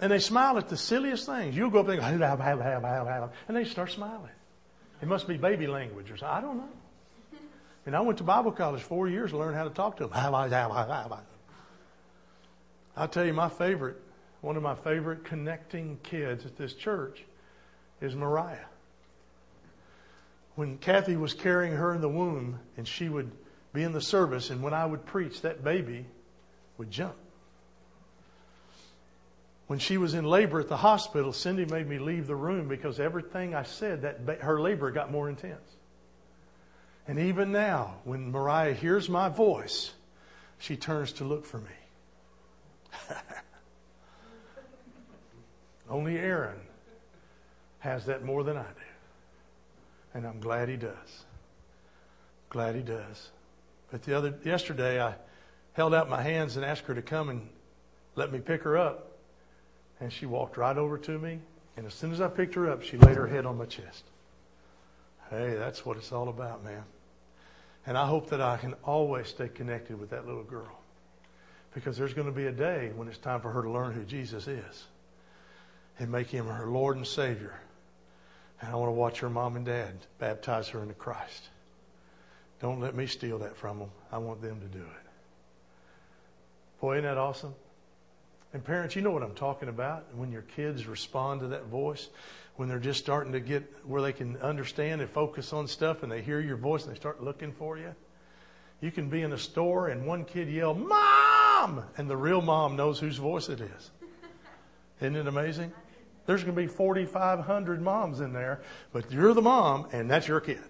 And 0.00 0.10
they 0.10 0.18
smile 0.18 0.58
at 0.58 0.68
the 0.68 0.76
silliest 0.76 1.26
things. 1.26 1.56
You'll 1.56 1.70
go 1.70 1.80
up 1.80 1.86
there 1.86 2.00
and 2.00 2.20
go, 2.20 3.30
and 3.48 3.56
they 3.56 3.64
start 3.64 3.90
smiling. 3.90 4.30
It 5.02 5.08
must 5.08 5.26
be 5.26 5.36
baby 5.36 5.66
language 5.66 6.10
or 6.10 6.16
something. 6.16 6.36
I 6.36 6.40
don't 6.40 6.58
know. 6.58 6.68
And 7.86 7.94
I 7.94 8.00
went 8.00 8.18
to 8.18 8.24
Bible 8.24 8.52
college 8.52 8.82
four 8.82 9.08
years 9.08 9.32
to 9.32 9.38
learn 9.38 9.54
how 9.54 9.64
to 9.64 9.70
talk 9.70 9.98
to 9.98 10.06
them. 10.06 10.12
I'll 12.96 13.08
tell 13.08 13.24
you 13.24 13.32
my 13.32 13.48
favorite, 13.48 14.00
one 14.40 14.56
of 14.56 14.62
my 14.62 14.74
favorite 14.74 15.24
connecting 15.24 15.98
kids 16.02 16.46
at 16.46 16.56
this 16.56 16.74
church 16.74 17.24
is 18.00 18.14
Mariah. 18.14 18.56
When 20.54 20.78
Kathy 20.78 21.16
was 21.16 21.34
carrying 21.34 21.72
her 21.72 21.92
in 21.92 22.00
the 22.00 22.08
womb 22.08 22.60
and 22.76 22.86
she 22.86 23.08
would 23.08 23.30
be 23.72 23.82
in 23.82 23.92
the 23.92 24.00
service, 24.00 24.50
and 24.50 24.62
when 24.62 24.72
I 24.72 24.86
would 24.86 25.04
preach, 25.04 25.42
that 25.42 25.64
baby 25.64 26.06
would 26.78 26.90
jump. 26.90 27.16
When 29.66 29.78
she 29.78 29.96
was 29.96 30.14
in 30.14 30.24
labor 30.24 30.60
at 30.60 30.68
the 30.68 30.76
hospital, 30.76 31.32
Cindy 31.32 31.64
made 31.64 31.88
me 31.88 31.98
leave 31.98 32.26
the 32.26 32.36
room 32.36 32.68
because 32.68 33.00
everything 33.00 33.54
I 33.54 33.62
said, 33.62 34.02
that 34.02 34.42
her 34.42 34.60
labor 34.60 34.90
got 34.90 35.10
more 35.10 35.28
intense. 35.28 35.76
And 37.06 37.18
even 37.18 37.52
now, 37.52 37.96
when 38.04 38.30
Mariah 38.30 38.74
hears 38.74 39.08
my 39.08 39.28
voice, 39.28 39.92
she 40.58 40.76
turns 40.76 41.12
to 41.12 41.24
look 41.24 41.44
for 41.46 41.58
me. 41.58 41.66
Only 45.90 46.16
Aaron 46.18 46.60
has 47.80 48.06
that 48.06 48.24
more 48.24 48.42
than 48.42 48.56
I 48.56 48.62
do. 48.62 48.68
And 50.14 50.26
I'm 50.26 50.40
glad 50.40 50.68
he 50.68 50.76
does. 50.76 51.24
Glad 52.48 52.74
he 52.74 52.82
does. 52.82 53.30
But 53.90 54.02
the 54.02 54.16
other 54.16 54.34
yesterday 54.44 55.02
I 55.02 55.14
held 55.74 55.94
out 55.94 56.08
my 56.08 56.22
hands 56.22 56.56
and 56.56 56.64
asked 56.64 56.84
her 56.86 56.94
to 56.94 57.02
come 57.02 57.28
and 57.28 57.48
let 58.16 58.32
me 58.32 58.40
pick 58.40 58.62
her 58.62 58.78
up. 58.78 59.12
And 60.00 60.12
she 60.12 60.26
walked 60.26 60.56
right 60.56 60.76
over 60.76 60.98
to 60.98 61.18
me. 61.18 61.38
And 61.76 61.86
as 61.86 61.94
soon 61.94 62.12
as 62.12 62.20
I 62.20 62.28
picked 62.28 62.54
her 62.54 62.70
up, 62.70 62.82
she 62.82 62.96
laid 62.96 63.16
her 63.16 63.26
head 63.26 63.46
on 63.46 63.58
my 63.58 63.66
chest. 63.66 64.04
Hey, 65.30 65.54
that's 65.54 65.84
what 65.84 65.96
it's 65.96 66.12
all 66.12 66.28
about, 66.28 66.64
man. 66.64 66.84
And 67.86 67.98
I 67.98 68.06
hope 68.06 68.30
that 68.30 68.40
I 68.40 68.56
can 68.56 68.74
always 68.84 69.28
stay 69.28 69.48
connected 69.48 69.98
with 69.98 70.10
that 70.10 70.26
little 70.26 70.44
girl. 70.44 70.78
Because 71.74 71.96
there's 71.96 72.14
going 72.14 72.28
to 72.28 72.32
be 72.32 72.46
a 72.46 72.52
day 72.52 72.92
when 72.94 73.08
it's 73.08 73.18
time 73.18 73.40
for 73.40 73.50
her 73.50 73.62
to 73.62 73.70
learn 73.70 73.92
who 73.92 74.04
Jesus 74.04 74.46
is 74.46 74.84
and 75.98 76.10
make 76.10 76.28
him 76.28 76.46
her 76.46 76.66
Lord 76.66 76.96
and 76.96 77.06
Savior. 77.06 77.54
And 78.60 78.70
I 78.70 78.76
want 78.76 78.88
to 78.88 78.92
watch 78.92 79.20
her 79.20 79.28
mom 79.28 79.56
and 79.56 79.66
dad 79.66 79.94
baptize 80.18 80.68
her 80.68 80.82
into 80.82 80.94
Christ. 80.94 81.48
Don't 82.60 82.80
let 82.80 82.94
me 82.94 83.06
steal 83.06 83.38
that 83.40 83.56
from 83.56 83.80
them. 83.80 83.90
I 84.12 84.18
want 84.18 84.40
them 84.40 84.60
to 84.60 84.66
do 84.66 84.84
it. 84.84 85.03
Boy, 86.84 86.96
isn't 86.96 87.04
that 87.04 87.16
awesome? 87.16 87.54
And 88.52 88.62
parents, 88.62 88.94
you 88.94 89.00
know 89.00 89.10
what 89.10 89.22
I'm 89.22 89.34
talking 89.34 89.70
about. 89.70 90.14
When 90.14 90.30
your 90.30 90.42
kids 90.42 90.86
respond 90.86 91.40
to 91.40 91.46
that 91.46 91.64
voice, 91.68 92.10
when 92.56 92.68
they're 92.68 92.78
just 92.78 93.00
starting 93.00 93.32
to 93.32 93.40
get 93.40 93.62
where 93.86 94.02
they 94.02 94.12
can 94.12 94.36
understand 94.36 95.00
and 95.00 95.08
focus 95.08 95.54
on 95.54 95.66
stuff 95.66 96.02
and 96.02 96.12
they 96.12 96.20
hear 96.20 96.40
your 96.40 96.58
voice 96.58 96.84
and 96.84 96.94
they 96.94 96.98
start 96.98 97.22
looking 97.22 97.52
for 97.52 97.78
you. 97.78 97.94
You 98.82 98.90
can 98.90 99.08
be 99.08 99.22
in 99.22 99.32
a 99.32 99.38
store 99.38 99.88
and 99.88 100.06
one 100.06 100.26
kid 100.26 100.50
yell, 100.50 100.74
Mom! 100.74 101.84
And 101.96 102.10
the 102.10 102.18
real 102.18 102.42
mom 102.42 102.76
knows 102.76 102.98
whose 102.98 103.16
voice 103.16 103.48
it 103.48 103.62
is. 103.62 103.90
Isn't 105.00 105.16
it 105.16 105.26
amazing? 105.26 105.72
There's 106.26 106.44
going 106.44 106.54
to 106.54 106.60
be 106.60 106.68
4,500 106.68 107.80
moms 107.80 108.20
in 108.20 108.34
there, 108.34 108.60
but 108.92 109.10
you're 109.10 109.32
the 109.32 109.40
mom 109.40 109.86
and 109.92 110.10
that's 110.10 110.28
your 110.28 110.42
kid. 110.42 110.60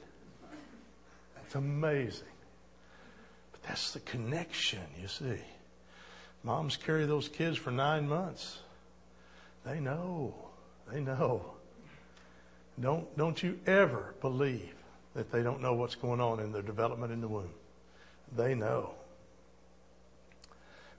It's 1.44 1.56
amazing. 1.56 2.28
But 3.50 3.64
that's 3.64 3.90
the 3.90 3.98
connection, 3.98 4.86
you 5.02 5.08
see. 5.08 5.40
Moms 6.44 6.76
carry 6.76 7.06
those 7.06 7.28
kids 7.28 7.56
for 7.56 7.70
nine 7.70 8.06
months. 8.06 8.58
They 9.64 9.80
know. 9.80 10.34
They 10.92 11.00
know. 11.00 11.42
Don't, 12.78 13.16
don't 13.16 13.42
you 13.42 13.58
ever 13.66 14.14
believe 14.20 14.74
that 15.14 15.32
they 15.32 15.42
don't 15.42 15.62
know 15.62 15.74
what's 15.74 15.94
going 15.94 16.20
on 16.20 16.40
in 16.40 16.52
their 16.52 16.62
development 16.62 17.12
in 17.12 17.20
the 17.22 17.28
womb. 17.28 17.50
They 18.36 18.54
know. 18.54 18.90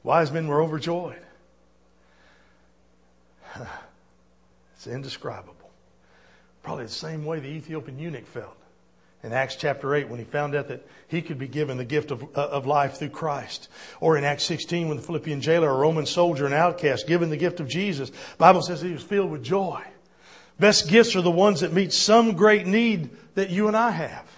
Wise 0.04 0.32
men 0.32 0.48
were 0.48 0.62
overjoyed. 0.62 1.22
It's 4.76 4.88
indescribable. 4.88 5.72
Probably 6.62 6.84
the 6.84 6.92
same 6.92 7.26
way 7.26 7.40
the 7.40 7.48
Ethiopian 7.48 7.98
eunuch 7.98 8.28
felt 8.28 8.58
in 9.26 9.34
Acts 9.34 9.56
chapter 9.56 9.96
8 9.96 10.08
when 10.08 10.20
he 10.20 10.26
found 10.26 10.54
out 10.54 10.68
that 10.68 10.88
he 11.08 11.24
could 11.24 11.40
be 11.40 11.48
given 11.48 11.78
the 11.78 11.84
gift 11.84 12.12
of, 12.12 12.36
of 12.36 12.68
life 12.68 12.98
through 12.98 13.10
Christ. 13.10 13.70
Or 14.00 14.18
in 14.18 14.24
Acts 14.24 14.44
16 14.44 14.88
when 14.88 14.98
the 14.98 15.04
Philippian 15.04 15.42
jailer, 15.42 15.70
a 15.70 15.76
Roman 15.76 16.06
soldier, 16.06 16.46
an 16.46 16.54
outcast, 16.54 17.08
given 17.08 17.32
the 17.32 17.38
gift 17.38 17.60
of 17.60 17.68
Jesus. 17.68 18.12
Bible 18.38 18.62
says 18.62 18.82
he 18.82 18.92
was 18.92 19.02
filled 19.02 19.32
with 19.32 19.44
joy. 19.44 19.84
Best 20.60 20.88
gifts 20.88 21.16
are 21.16 21.24
the 21.24 21.32
ones 21.32 21.62
that 21.62 21.74
meet 21.74 21.92
some 21.92 22.34
great 22.34 22.68
need 22.68 23.10
that 23.34 23.50
you 23.50 23.68
and 23.68 23.76
I 23.76 23.90
have. 23.90 24.30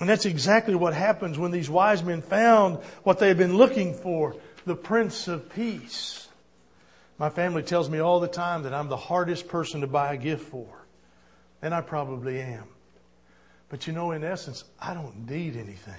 And 0.00 0.08
that's 0.08 0.26
exactly 0.26 0.74
what 0.74 0.92
happens 0.92 1.38
when 1.38 1.52
these 1.52 1.70
wise 1.70 2.02
men 2.02 2.22
found 2.22 2.78
what 3.04 3.20
they 3.20 3.28
had 3.28 3.38
been 3.38 3.56
looking 3.56 3.94
for, 3.94 4.34
the 4.66 4.74
Prince 4.74 5.28
of 5.28 5.48
Peace. 5.54 6.28
My 7.18 7.30
family 7.30 7.62
tells 7.62 7.88
me 7.88 8.00
all 8.00 8.18
the 8.18 8.28
time 8.28 8.64
that 8.64 8.74
I'm 8.74 8.88
the 8.88 8.96
hardest 8.96 9.46
person 9.46 9.80
to 9.82 9.86
buy 9.86 10.12
a 10.12 10.16
gift 10.18 10.48
for. 10.48 10.66
And 11.62 11.72
I 11.72 11.80
probably 11.80 12.40
am. 12.40 12.64
But 13.68 13.86
you 13.86 13.92
know, 13.92 14.12
in 14.12 14.22
essence, 14.24 14.64
I 14.80 14.94
don't 14.94 15.28
need 15.28 15.56
anything. 15.56 15.94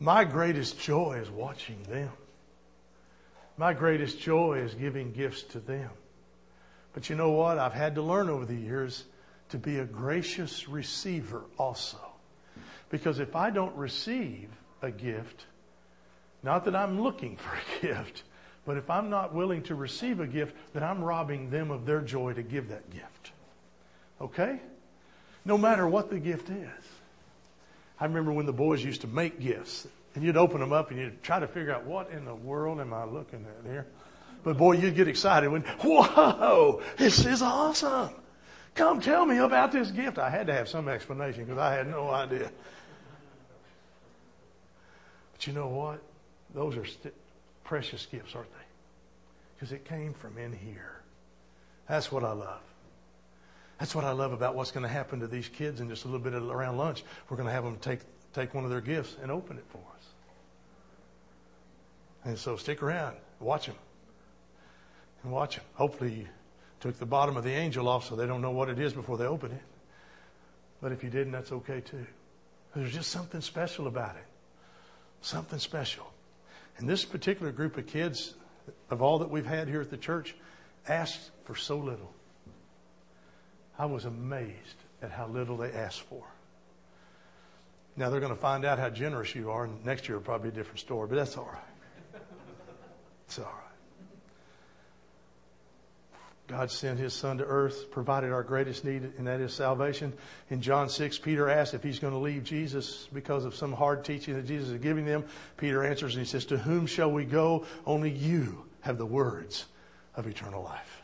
My 0.00 0.24
greatest 0.24 0.78
joy 0.78 1.18
is 1.20 1.30
watching 1.30 1.82
them. 1.84 2.10
My 3.56 3.72
greatest 3.72 4.20
joy 4.20 4.60
is 4.60 4.74
giving 4.74 5.12
gifts 5.12 5.42
to 5.44 5.58
them. 5.58 5.90
But 6.92 7.10
you 7.10 7.16
know 7.16 7.30
what? 7.30 7.58
I've 7.58 7.72
had 7.72 7.96
to 7.96 8.02
learn 8.02 8.30
over 8.30 8.44
the 8.44 8.54
years 8.54 9.04
to 9.50 9.58
be 9.58 9.78
a 9.78 9.84
gracious 9.84 10.68
receiver 10.68 11.42
also. 11.58 11.98
Because 12.90 13.18
if 13.18 13.34
I 13.34 13.50
don't 13.50 13.74
receive 13.76 14.48
a 14.80 14.90
gift, 14.90 15.46
not 16.42 16.64
that 16.64 16.76
I'm 16.76 17.00
looking 17.00 17.36
for 17.36 17.50
a 17.50 17.80
gift, 17.86 18.22
but 18.64 18.76
if 18.76 18.88
I'm 18.88 19.10
not 19.10 19.34
willing 19.34 19.62
to 19.64 19.74
receive 19.74 20.20
a 20.20 20.26
gift, 20.26 20.54
then 20.72 20.82
I'm 20.82 21.02
robbing 21.02 21.50
them 21.50 21.70
of 21.70 21.84
their 21.84 22.00
joy 22.00 22.34
to 22.34 22.42
give 22.42 22.68
that 22.68 22.88
gift. 22.90 23.32
Okay? 24.20 24.60
No 25.48 25.56
matter 25.56 25.88
what 25.88 26.10
the 26.10 26.18
gift 26.18 26.50
is. 26.50 26.84
I 27.98 28.04
remember 28.04 28.32
when 28.32 28.44
the 28.44 28.52
boys 28.52 28.84
used 28.84 29.00
to 29.00 29.06
make 29.06 29.40
gifts, 29.40 29.88
and 30.14 30.22
you'd 30.22 30.36
open 30.36 30.60
them 30.60 30.74
up 30.74 30.90
and 30.90 31.00
you'd 31.00 31.22
try 31.22 31.40
to 31.40 31.46
figure 31.46 31.74
out 31.74 31.84
what 31.84 32.10
in 32.10 32.26
the 32.26 32.34
world 32.34 32.80
am 32.80 32.92
I 32.92 33.04
looking 33.04 33.46
at 33.46 33.68
here? 33.68 33.86
But 34.44 34.58
boy, 34.58 34.72
you'd 34.74 34.94
get 34.94 35.08
excited 35.08 35.48
when, 35.48 35.62
whoa, 35.62 36.82
this 36.98 37.24
is 37.24 37.40
awesome. 37.40 38.10
Come 38.74 39.00
tell 39.00 39.24
me 39.24 39.38
about 39.38 39.72
this 39.72 39.90
gift. 39.90 40.18
I 40.18 40.28
had 40.28 40.46
to 40.48 40.52
have 40.52 40.68
some 40.68 40.86
explanation 40.86 41.46
because 41.46 41.58
I 41.58 41.72
had 41.72 41.88
no 41.88 42.10
idea. 42.10 42.50
But 45.32 45.46
you 45.46 45.54
know 45.54 45.68
what? 45.68 46.02
Those 46.54 46.76
are 46.76 46.84
st- 46.84 47.14
precious 47.64 48.04
gifts, 48.04 48.34
aren't 48.34 48.52
they? 48.52 48.66
Because 49.56 49.72
it 49.72 49.86
came 49.86 50.12
from 50.12 50.36
in 50.36 50.52
here. 50.52 51.00
That's 51.88 52.12
what 52.12 52.22
I 52.22 52.32
love. 52.32 52.60
That's 53.78 53.94
what 53.94 54.04
I 54.04 54.10
love 54.10 54.32
about 54.32 54.54
what's 54.56 54.72
going 54.72 54.82
to 54.82 54.88
happen 54.88 55.20
to 55.20 55.28
these 55.28 55.48
kids 55.48 55.80
in 55.80 55.88
just 55.88 56.04
a 56.04 56.08
little 56.08 56.20
bit 56.20 56.34
around 56.34 56.78
lunch. 56.78 57.04
We're 57.28 57.36
going 57.36 57.46
to 57.46 57.52
have 57.52 57.64
them 57.64 57.76
take, 57.76 58.00
take 58.32 58.52
one 58.52 58.64
of 58.64 58.70
their 58.70 58.80
gifts 58.80 59.16
and 59.22 59.30
open 59.30 59.56
it 59.56 59.64
for 59.68 59.78
us. 59.78 60.04
And 62.24 62.38
so 62.38 62.56
stick 62.56 62.82
around, 62.82 63.16
watch 63.40 63.66
them. 63.66 63.76
And 65.22 65.32
watch 65.32 65.56
them. 65.56 65.64
Hopefully, 65.74 66.12
you 66.12 66.28
took 66.80 66.98
the 66.98 67.06
bottom 67.06 67.36
of 67.36 67.44
the 67.44 67.52
angel 67.52 67.88
off 67.88 68.08
so 68.08 68.16
they 68.16 68.26
don't 68.26 68.42
know 68.42 68.50
what 68.50 68.68
it 68.68 68.80
is 68.80 68.92
before 68.92 69.16
they 69.16 69.26
open 69.26 69.52
it. 69.52 69.62
But 70.80 70.92
if 70.92 71.04
you 71.04 71.10
didn't, 71.10 71.32
that's 71.32 71.52
okay 71.52 71.80
too. 71.80 72.06
There's 72.74 72.92
just 72.92 73.10
something 73.10 73.40
special 73.40 73.86
about 73.86 74.16
it. 74.16 74.24
Something 75.20 75.58
special. 75.58 76.12
And 76.76 76.88
this 76.88 77.04
particular 77.04 77.50
group 77.50 77.76
of 77.76 77.86
kids, 77.86 78.34
of 78.90 79.02
all 79.02 79.18
that 79.18 79.30
we've 79.30 79.46
had 79.46 79.68
here 79.68 79.80
at 79.80 79.90
the 79.90 79.96
church, 79.96 80.36
asked 80.86 81.30
for 81.44 81.56
so 81.56 81.78
little. 81.78 82.12
I 83.78 83.86
was 83.86 84.04
amazed 84.04 84.76
at 85.02 85.10
how 85.10 85.28
little 85.28 85.56
they 85.56 85.72
asked 85.72 86.00
for. 86.02 86.24
Now 87.96 88.10
they're 88.10 88.20
going 88.20 88.34
to 88.34 88.40
find 88.40 88.64
out 88.64 88.78
how 88.78 88.90
generous 88.90 89.34
you 89.34 89.50
are, 89.50 89.64
and 89.64 89.84
next 89.84 90.08
year 90.08 90.18
will 90.18 90.24
probably 90.24 90.50
be 90.50 90.54
a 90.54 90.58
different 90.58 90.80
story, 90.80 91.08
but 91.08 91.16
that's 91.16 91.36
all 91.36 91.50
right. 91.52 92.22
It's 93.26 93.38
all 93.38 93.44
right. 93.44 93.68
God 96.48 96.70
sent 96.70 96.98
his 96.98 97.12
son 97.12 97.38
to 97.38 97.44
earth, 97.44 97.90
provided 97.90 98.32
our 98.32 98.42
greatest 98.42 98.82
need, 98.82 99.02
and 99.18 99.26
that 99.26 99.40
is 99.40 99.52
salvation. 99.52 100.14
In 100.48 100.62
John 100.62 100.88
6, 100.88 101.18
Peter 101.18 101.50
asked 101.50 101.74
if 101.74 101.82
he's 101.82 101.98
going 101.98 102.14
to 102.14 102.18
leave 102.18 102.42
Jesus 102.42 103.06
because 103.12 103.44
of 103.44 103.54
some 103.54 103.72
hard 103.72 104.02
teaching 104.02 104.34
that 104.34 104.46
Jesus 104.46 104.70
is 104.70 104.80
giving 104.80 105.04
them. 105.04 105.24
Peter 105.58 105.84
answers 105.84 106.14
and 106.14 106.24
he 106.24 106.28
says, 106.28 106.46
To 106.46 106.56
whom 106.56 106.86
shall 106.86 107.12
we 107.12 107.26
go? 107.26 107.66
Only 107.84 108.10
you 108.10 108.64
have 108.80 108.96
the 108.96 109.04
words 109.04 109.66
of 110.14 110.26
eternal 110.26 110.62
life. 110.62 110.97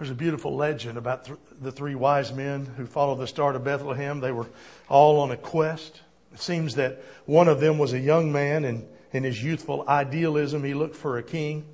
There's 0.00 0.10
a 0.10 0.14
beautiful 0.14 0.56
legend 0.56 0.96
about 0.96 1.26
th- 1.26 1.38
the 1.60 1.70
three 1.70 1.94
wise 1.94 2.32
men 2.32 2.64
who 2.64 2.86
followed 2.86 3.18
the 3.18 3.26
star 3.26 3.52
to 3.52 3.58
Bethlehem. 3.58 4.20
They 4.20 4.32
were 4.32 4.46
all 4.88 5.20
on 5.20 5.30
a 5.30 5.36
quest. 5.36 6.00
It 6.32 6.40
seems 6.40 6.76
that 6.76 7.04
one 7.26 7.48
of 7.48 7.60
them 7.60 7.76
was 7.76 7.92
a 7.92 8.00
young 8.00 8.32
man, 8.32 8.64
and 8.64 8.88
in 9.12 9.24
his 9.24 9.44
youthful 9.44 9.84
idealism, 9.86 10.64
he 10.64 10.72
looked 10.72 10.96
for 10.96 11.18
a 11.18 11.22
king 11.22 11.66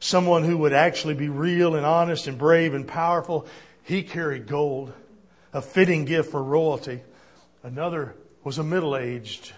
someone 0.00 0.44
who 0.44 0.58
would 0.58 0.72
actually 0.72 1.14
be 1.14 1.28
real 1.30 1.76
and 1.76 1.86
honest 1.86 2.26
and 2.26 2.36
brave 2.36 2.74
and 2.74 2.86
powerful. 2.86 3.46
He 3.84 4.02
carried 4.02 4.46
gold, 4.46 4.92
a 5.52 5.62
fitting 5.62 6.04
gift 6.04 6.30
for 6.30 6.42
royalty. 6.42 7.00
Another 7.62 8.14
was 8.44 8.58
a 8.58 8.64
middle-aged 8.64 9.52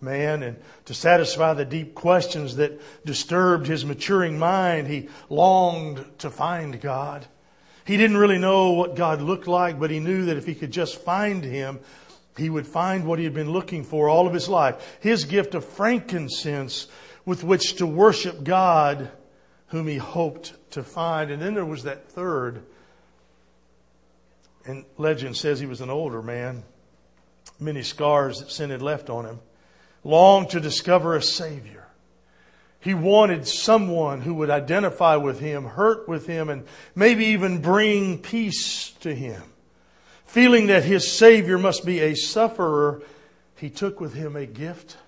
man 0.00 0.42
and 0.42 0.56
to 0.84 0.94
satisfy 0.94 1.54
the 1.54 1.64
deep 1.64 1.94
questions 1.94 2.56
that 2.56 2.80
disturbed 3.04 3.66
his 3.66 3.84
maturing 3.84 4.38
mind, 4.38 4.86
he 4.86 5.08
longed 5.28 6.04
to 6.18 6.30
find 6.30 6.80
God. 6.80 7.26
He 7.86 7.96
didn't 7.96 8.16
really 8.16 8.38
know 8.38 8.72
what 8.72 8.96
God 8.96 9.22
looked 9.22 9.46
like, 9.46 9.78
but 9.78 9.90
he 9.90 10.00
knew 10.00 10.26
that 10.26 10.36
if 10.36 10.44
he 10.44 10.56
could 10.56 10.72
just 10.72 11.00
find 11.02 11.44
him, 11.44 11.78
he 12.36 12.50
would 12.50 12.66
find 12.66 13.06
what 13.06 13.18
he 13.18 13.24
had 13.24 13.32
been 13.32 13.50
looking 13.50 13.84
for 13.84 14.08
all 14.08 14.26
of 14.26 14.34
his 14.34 14.48
life. 14.48 14.98
His 15.00 15.24
gift 15.24 15.54
of 15.54 15.64
frankincense 15.64 16.88
with 17.24 17.44
which 17.44 17.76
to 17.76 17.86
worship 17.86 18.42
God 18.44 19.10
whom 19.68 19.86
he 19.86 19.96
hoped 19.96 20.54
to 20.72 20.82
find. 20.82 21.30
And 21.30 21.40
then 21.40 21.54
there 21.54 21.64
was 21.64 21.84
that 21.84 22.08
third. 22.08 22.64
And 24.64 24.84
legend 24.98 25.36
says 25.36 25.60
he 25.60 25.66
was 25.66 25.80
an 25.80 25.90
older 25.90 26.22
man, 26.22 26.64
many 27.60 27.82
scars 27.82 28.40
that 28.40 28.50
sin 28.50 28.70
had 28.70 28.82
left 28.82 29.10
on 29.10 29.24
him, 29.24 29.40
longed 30.02 30.50
to 30.50 30.60
discover 30.60 31.14
a 31.14 31.22
Savior. 31.22 31.85
He 32.86 32.94
wanted 32.94 33.48
someone 33.48 34.20
who 34.20 34.34
would 34.34 34.48
identify 34.48 35.16
with 35.16 35.40
him, 35.40 35.64
hurt 35.64 36.08
with 36.08 36.28
him, 36.28 36.48
and 36.48 36.64
maybe 36.94 37.24
even 37.26 37.60
bring 37.60 38.18
peace 38.18 38.92
to 39.00 39.12
him. 39.12 39.42
Feeling 40.24 40.68
that 40.68 40.84
his 40.84 41.10
Savior 41.10 41.58
must 41.58 41.84
be 41.84 41.98
a 41.98 42.14
sufferer, 42.14 43.02
he 43.56 43.70
took 43.70 44.00
with 44.00 44.14
him 44.14 44.36
a 44.36 44.46
gift 44.46 44.98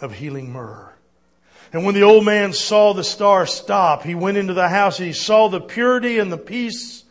of 0.00 0.14
healing 0.14 0.50
myrrh. 0.50 0.90
And 1.70 1.84
when 1.84 1.94
the 1.94 2.04
old 2.04 2.24
man 2.24 2.54
saw 2.54 2.94
the 2.94 3.04
star 3.04 3.44
stop, 3.44 4.02
he 4.02 4.14
went 4.14 4.38
into 4.38 4.54
the 4.54 4.70
house 4.70 5.00
and 5.00 5.06
he 5.06 5.12
saw 5.12 5.48
the 5.48 5.60
purity 5.60 6.18
and 6.18 6.32
the 6.32 6.38
peace 6.38 7.04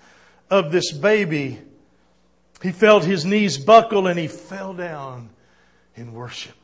of 0.50 0.72
this 0.72 0.92
baby. 0.92 1.60
He 2.64 2.72
felt 2.72 3.04
his 3.04 3.24
knees 3.24 3.60
buckle 3.60 4.08
and 4.08 4.18
he 4.18 4.30
fell 4.30 4.74
down 4.74 5.30
in 5.96 6.12
worship. 6.12 6.59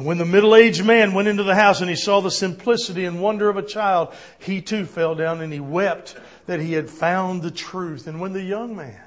And 0.00 0.06
when 0.06 0.16
the 0.16 0.24
middle-aged 0.24 0.82
man 0.82 1.12
went 1.12 1.28
into 1.28 1.42
the 1.42 1.54
house 1.54 1.82
and 1.82 1.90
he 1.90 1.94
saw 1.94 2.22
the 2.22 2.30
simplicity 2.30 3.04
and 3.04 3.20
wonder 3.20 3.50
of 3.50 3.58
a 3.58 3.62
child, 3.62 4.14
he 4.38 4.62
too 4.62 4.86
fell 4.86 5.14
down 5.14 5.42
and 5.42 5.52
he 5.52 5.60
wept 5.60 6.16
that 6.46 6.58
he 6.58 6.72
had 6.72 6.88
found 6.88 7.42
the 7.42 7.50
truth. 7.50 8.06
And 8.06 8.18
when 8.18 8.32
the 8.32 8.42
young 8.42 8.74
man 8.74 9.02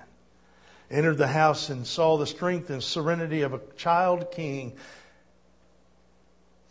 entered 0.91 1.17
the 1.17 1.25
house 1.25 1.69
and 1.69 1.87
saw 1.87 2.17
the 2.17 2.27
strength 2.27 2.69
and 2.69 2.83
serenity 2.83 3.41
of 3.41 3.55
a 3.55 3.61
child 3.75 4.29
king, 4.31 4.73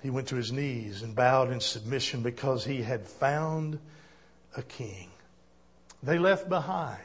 he 0.04 0.10
went 0.10 0.28
to 0.28 0.36
his 0.36 0.52
knees 0.52 1.02
and 1.02 1.16
bowed 1.16 1.50
in 1.50 1.58
submission 1.58 2.22
because 2.22 2.64
he 2.64 2.82
had 2.82 3.08
found 3.08 3.80
a 4.56 4.62
king. 4.62 5.10
They 6.00 6.20
left 6.20 6.48
behind 6.48 7.00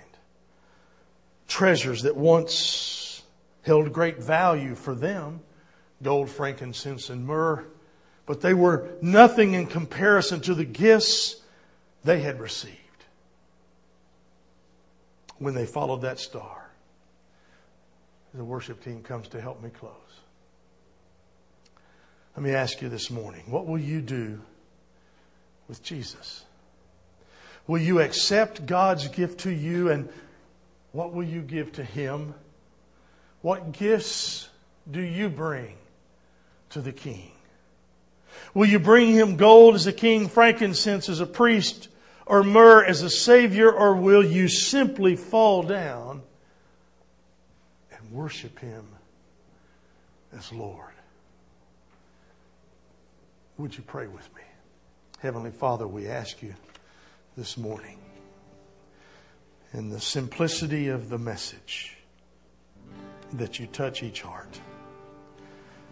treasures 1.47 2.03
that 2.03 2.15
once 2.15 3.23
held 3.63 3.91
great 3.91 4.19
value 4.19 4.75
for 4.75 4.93
them 4.93 5.39
gold, 6.01 6.29
frankincense, 6.29 7.09
and 7.09 7.25
myrrh 7.25 7.65
but 8.27 8.41
they 8.41 8.53
were 8.53 8.89
nothing 9.01 9.53
in 9.53 9.65
comparison 9.65 10.41
to 10.41 10.53
the 10.53 10.65
gifts 10.65 11.37
they 12.03 12.19
had 12.19 12.39
received 12.39 12.75
when 15.39 15.55
they 15.55 15.65
followed 15.65 16.01
that 16.01 16.19
star. 16.19 16.69
The 18.33 18.43
worship 18.43 18.83
team 18.83 19.01
comes 19.01 19.29
to 19.29 19.41
help 19.41 19.63
me 19.63 19.69
close. 19.69 19.93
Let 22.35 22.43
me 22.43 22.51
ask 22.51 22.81
you 22.81 22.89
this 22.89 23.09
morning 23.09 23.43
what 23.47 23.65
will 23.65 23.79
you 23.79 24.01
do 24.01 24.41
with 25.67 25.81
Jesus? 25.81 26.43
Will 27.65 27.79
you 27.79 28.01
accept 28.01 28.65
God's 28.65 29.07
gift 29.07 29.39
to 29.41 29.51
you 29.51 29.89
and 29.89 30.09
what 30.91 31.13
will 31.13 31.23
you 31.23 31.41
give 31.41 31.71
to 31.73 31.83
Him? 31.83 32.35
What 33.41 33.71
gifts 33.71 34.49
do 34.89 35.01
you 35.01 35.29
bring 35.29 35.77
to 36.71 36.81
the 36.81 36.91
King? 36.91 37.31
Will 38.53 38.67
you 38.67 38.79
bring 38.79 39.11
Him 39.13 39.35
gold 39.35 39.75
as 39.75 39.87
a 39.87 39.93
king, 39.93 40.27
frankincense 40.29 41.09
as 41.09 41.19
a 41.19 41.25
priest, 41.25 41.89
or 42.25 42.43
myrrh 42.43 42.83
as 42.83 43.01
a 43.01 43.09
savior, 43.09 43.71
or 43.71 43.95
will 43.95 44.23
you 44.25 44.47
simply 44.47 45.15
fall 45.15 45.63
down 45.63 46.21
and 47.91 48.11
worship 48.11 48.59
Him 48.59 48.85
as 50.35 50.51
Lord? 50.51 50.93
Would 53.57 53.75
you 53.75 53.83
pray 53.83 54.07
with 54.07 54.33
me? 54.35 54.41
Heavenly 55.19 55.51
Father, 55.51 55.87
we 55.87 56.07
ask 56.07 56.43
you 56.43 56.53
this 57.35 57.57
morning. 57.57 57.97
In 59.73 59.89
the 59.89 59.99
simplicity 59.99 60.87
of 60.87 61.09
the 61.09 61.17
message, 61.17 61.97
that 63.33 63.59
you 63.59 63.67
touch 63.67 64.03
each 64.03 64.21
heart. 64.21 64.59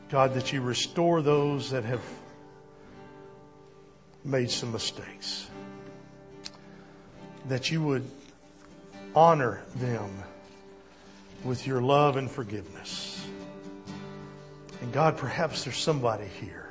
God, 0.09 0.33
that 0.35 0.53
you 0.53 0.61
restore 0.61 1.21
those 1.21 1.71
that 1.71 1.83
have 1.83 2.03
made 4.23 4.49
some 4.51 4.71
mistakes. 4.71 5.47
That 7.47 7.71
you 7.71 7.81
would 7.83 8.09
honor 9.15 9.61
them 9.75 10.11
with 11.43 11.65
your 11.65 11.81
love 11.81 12.17
and 12.17 12.29
forgiveness. 12.29 13.25
And 14.81 14.91
God, 14.91 15.17
perhaps 15.17 15.63
there's 15.63 15.77
somebody 15.77 16.27
here 16.41 16.69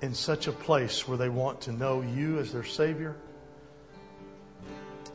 in 0.00 0.14
such 0.14 0.46
a 0.46 0.52
place 0.52 1.08
where 1.08 1.18
they 1.18 1.28
want 1.28 1.60
to 1.62 1.72
know 1.72 2.02
you 2.02 2.38
as 2.38 2.52
their 2.52 2.64
Savior. 2.64 3.16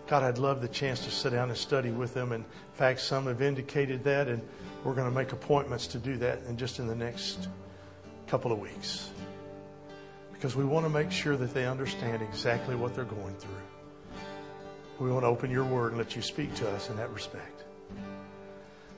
God, 0.08 0.24
I'd 0.24 0.38
love 0.38 0.62
the 0.62 0.68
chance 0.68 1.06
to 1.06 1.12
sit 1.12 1.32
down 1.32 1.50
and 1.50 1.58
study 1.58 1.92
with 1.92 2.14
them. 2.14 2.34
In 2.34 2.46
fact, 2.74 3.00
some 3.00 3.28
have 3.28 3.42
indicated 3.42 4.04
that, 4.04 4.28
and 4.28 4.42
we're 4.84 4.94
going 4.94 5.10
to 5.10 5.16
make 5.16 5.32
appointments 5.32 5.88
to 5.88 5.98
do 5.98 6.18
that 6.18 6.40
in 6.48 6.58
just 6.58 6.80
in 6.80 6.88
the 6.88 6.96
next 6.96 7.48
couple 8.28 8.52
of 8.52 8.60
weeks. 8.60 9.10
Because 10.32 10.56
we 10.56 10.66
want 10.66 10.86
to 10.86 10.90
make 10.90 11.12
sure 11.12 11.38
that 11.38 11.54
they 11.54 11.66
understand 11.66 12.22
exactly 12.22 12.76
what 12.76 12.94
they're 12.94 13.06
going 13.06 13.36
through. 13.36 13.52
We 15.00 15.12
want 15.12 15.24
to 15.24 15.28
open 15.28 15.50
your 15.50 15.66
word 15.66 15.90
and 15.94 15.98
let 15.98 16.16
you 16.16 16.22
speak 16.22 16.54
to 16.56 16.70
us 16.72 16.90
in 16.90 16.98
that 16.98 17.12
respect. 17.12 17.64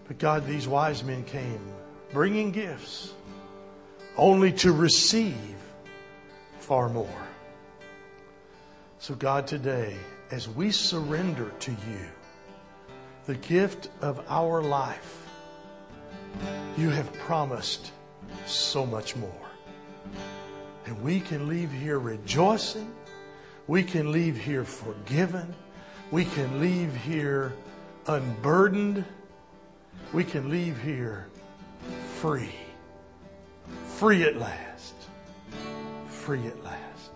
But 0.07 0.17
God, 0.17 0.45
these 0.45 0.67
wise 0.67 1.03
men 1.03 1.23
came 1.23 1.59
bringing 2.11 2.51
gifts 2.51 3.13
only 4.17 4.51
to 4.53 4.71
receive 4.71 5.55
far 6.59 6.89
more. 6.89 7.27
So, 8.99 9.13
God, 9.15 9.45
today, 9.45 9.95
as 10.31 10.49
we 10.49 10.71
surrender 10.71 11.51
to 11.59 11.71
you 11.71 12.07
the 13.25 13.35
gift 13.35 13.89
of 14.01 14.23
our 14.29 14.61
life, 14.61 15.24
you 16.77 16.89
have 16.89 17.11
promised 17.13 17.91
so 18.45 18.85
much 18.85 19.15
more. 19.15 19.31
And 20.85 21.01
we 21.01 21.19
can 21.19 21.47
leave 21.47 21.71
here 21.71 21.99
rejoicing. 21.99 22.93
We 23.67 23.83
can 23.83 24.11
leave 24.11 24.37
here 24.37 24.63
forgiven. 24.63 25.53
We 26.11 26.25
can 26.25 26.59
leave 26.59 26.95
here 26.95 27.53
unburdened. 28.07 29.03
We 30.13 30.23
can 30.23 30.49
leave 30.49 30.79
here 30.81 31.27
free. 32.17 32.53
Free 33.97 34.23
at 34.23 34.37
last. 34.37 34.93
Free 36.07 36.45
at 36.47 36.63
last. 36.63 37.11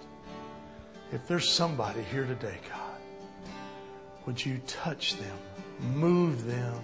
If 1.12 1.28
there's 1.28 1.50
somebody 1.50 2.02
here 2.04 2.26
today, 2.26 2.58
God, 2.70 3.56
would 4.26 4.44
you 4.44 4.60
touch 4.68 5.16
them, 5.18 5.38
move 5.96 6.46
them, 6.46 6.84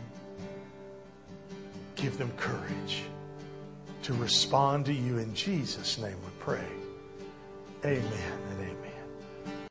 give 1.96 2.18
them 2.18 2.32
courage 2.38 3.04
to 4.04 4.14
respond 4.14 4.86
to 4.86 4.94
you 4.94 5.18
in 5.18 5.34
Jesus' 5.34 5.98
name 5.98 6.18
we 6.24 6.32
pray. 6.40 6.68
Amen 7.84 8.65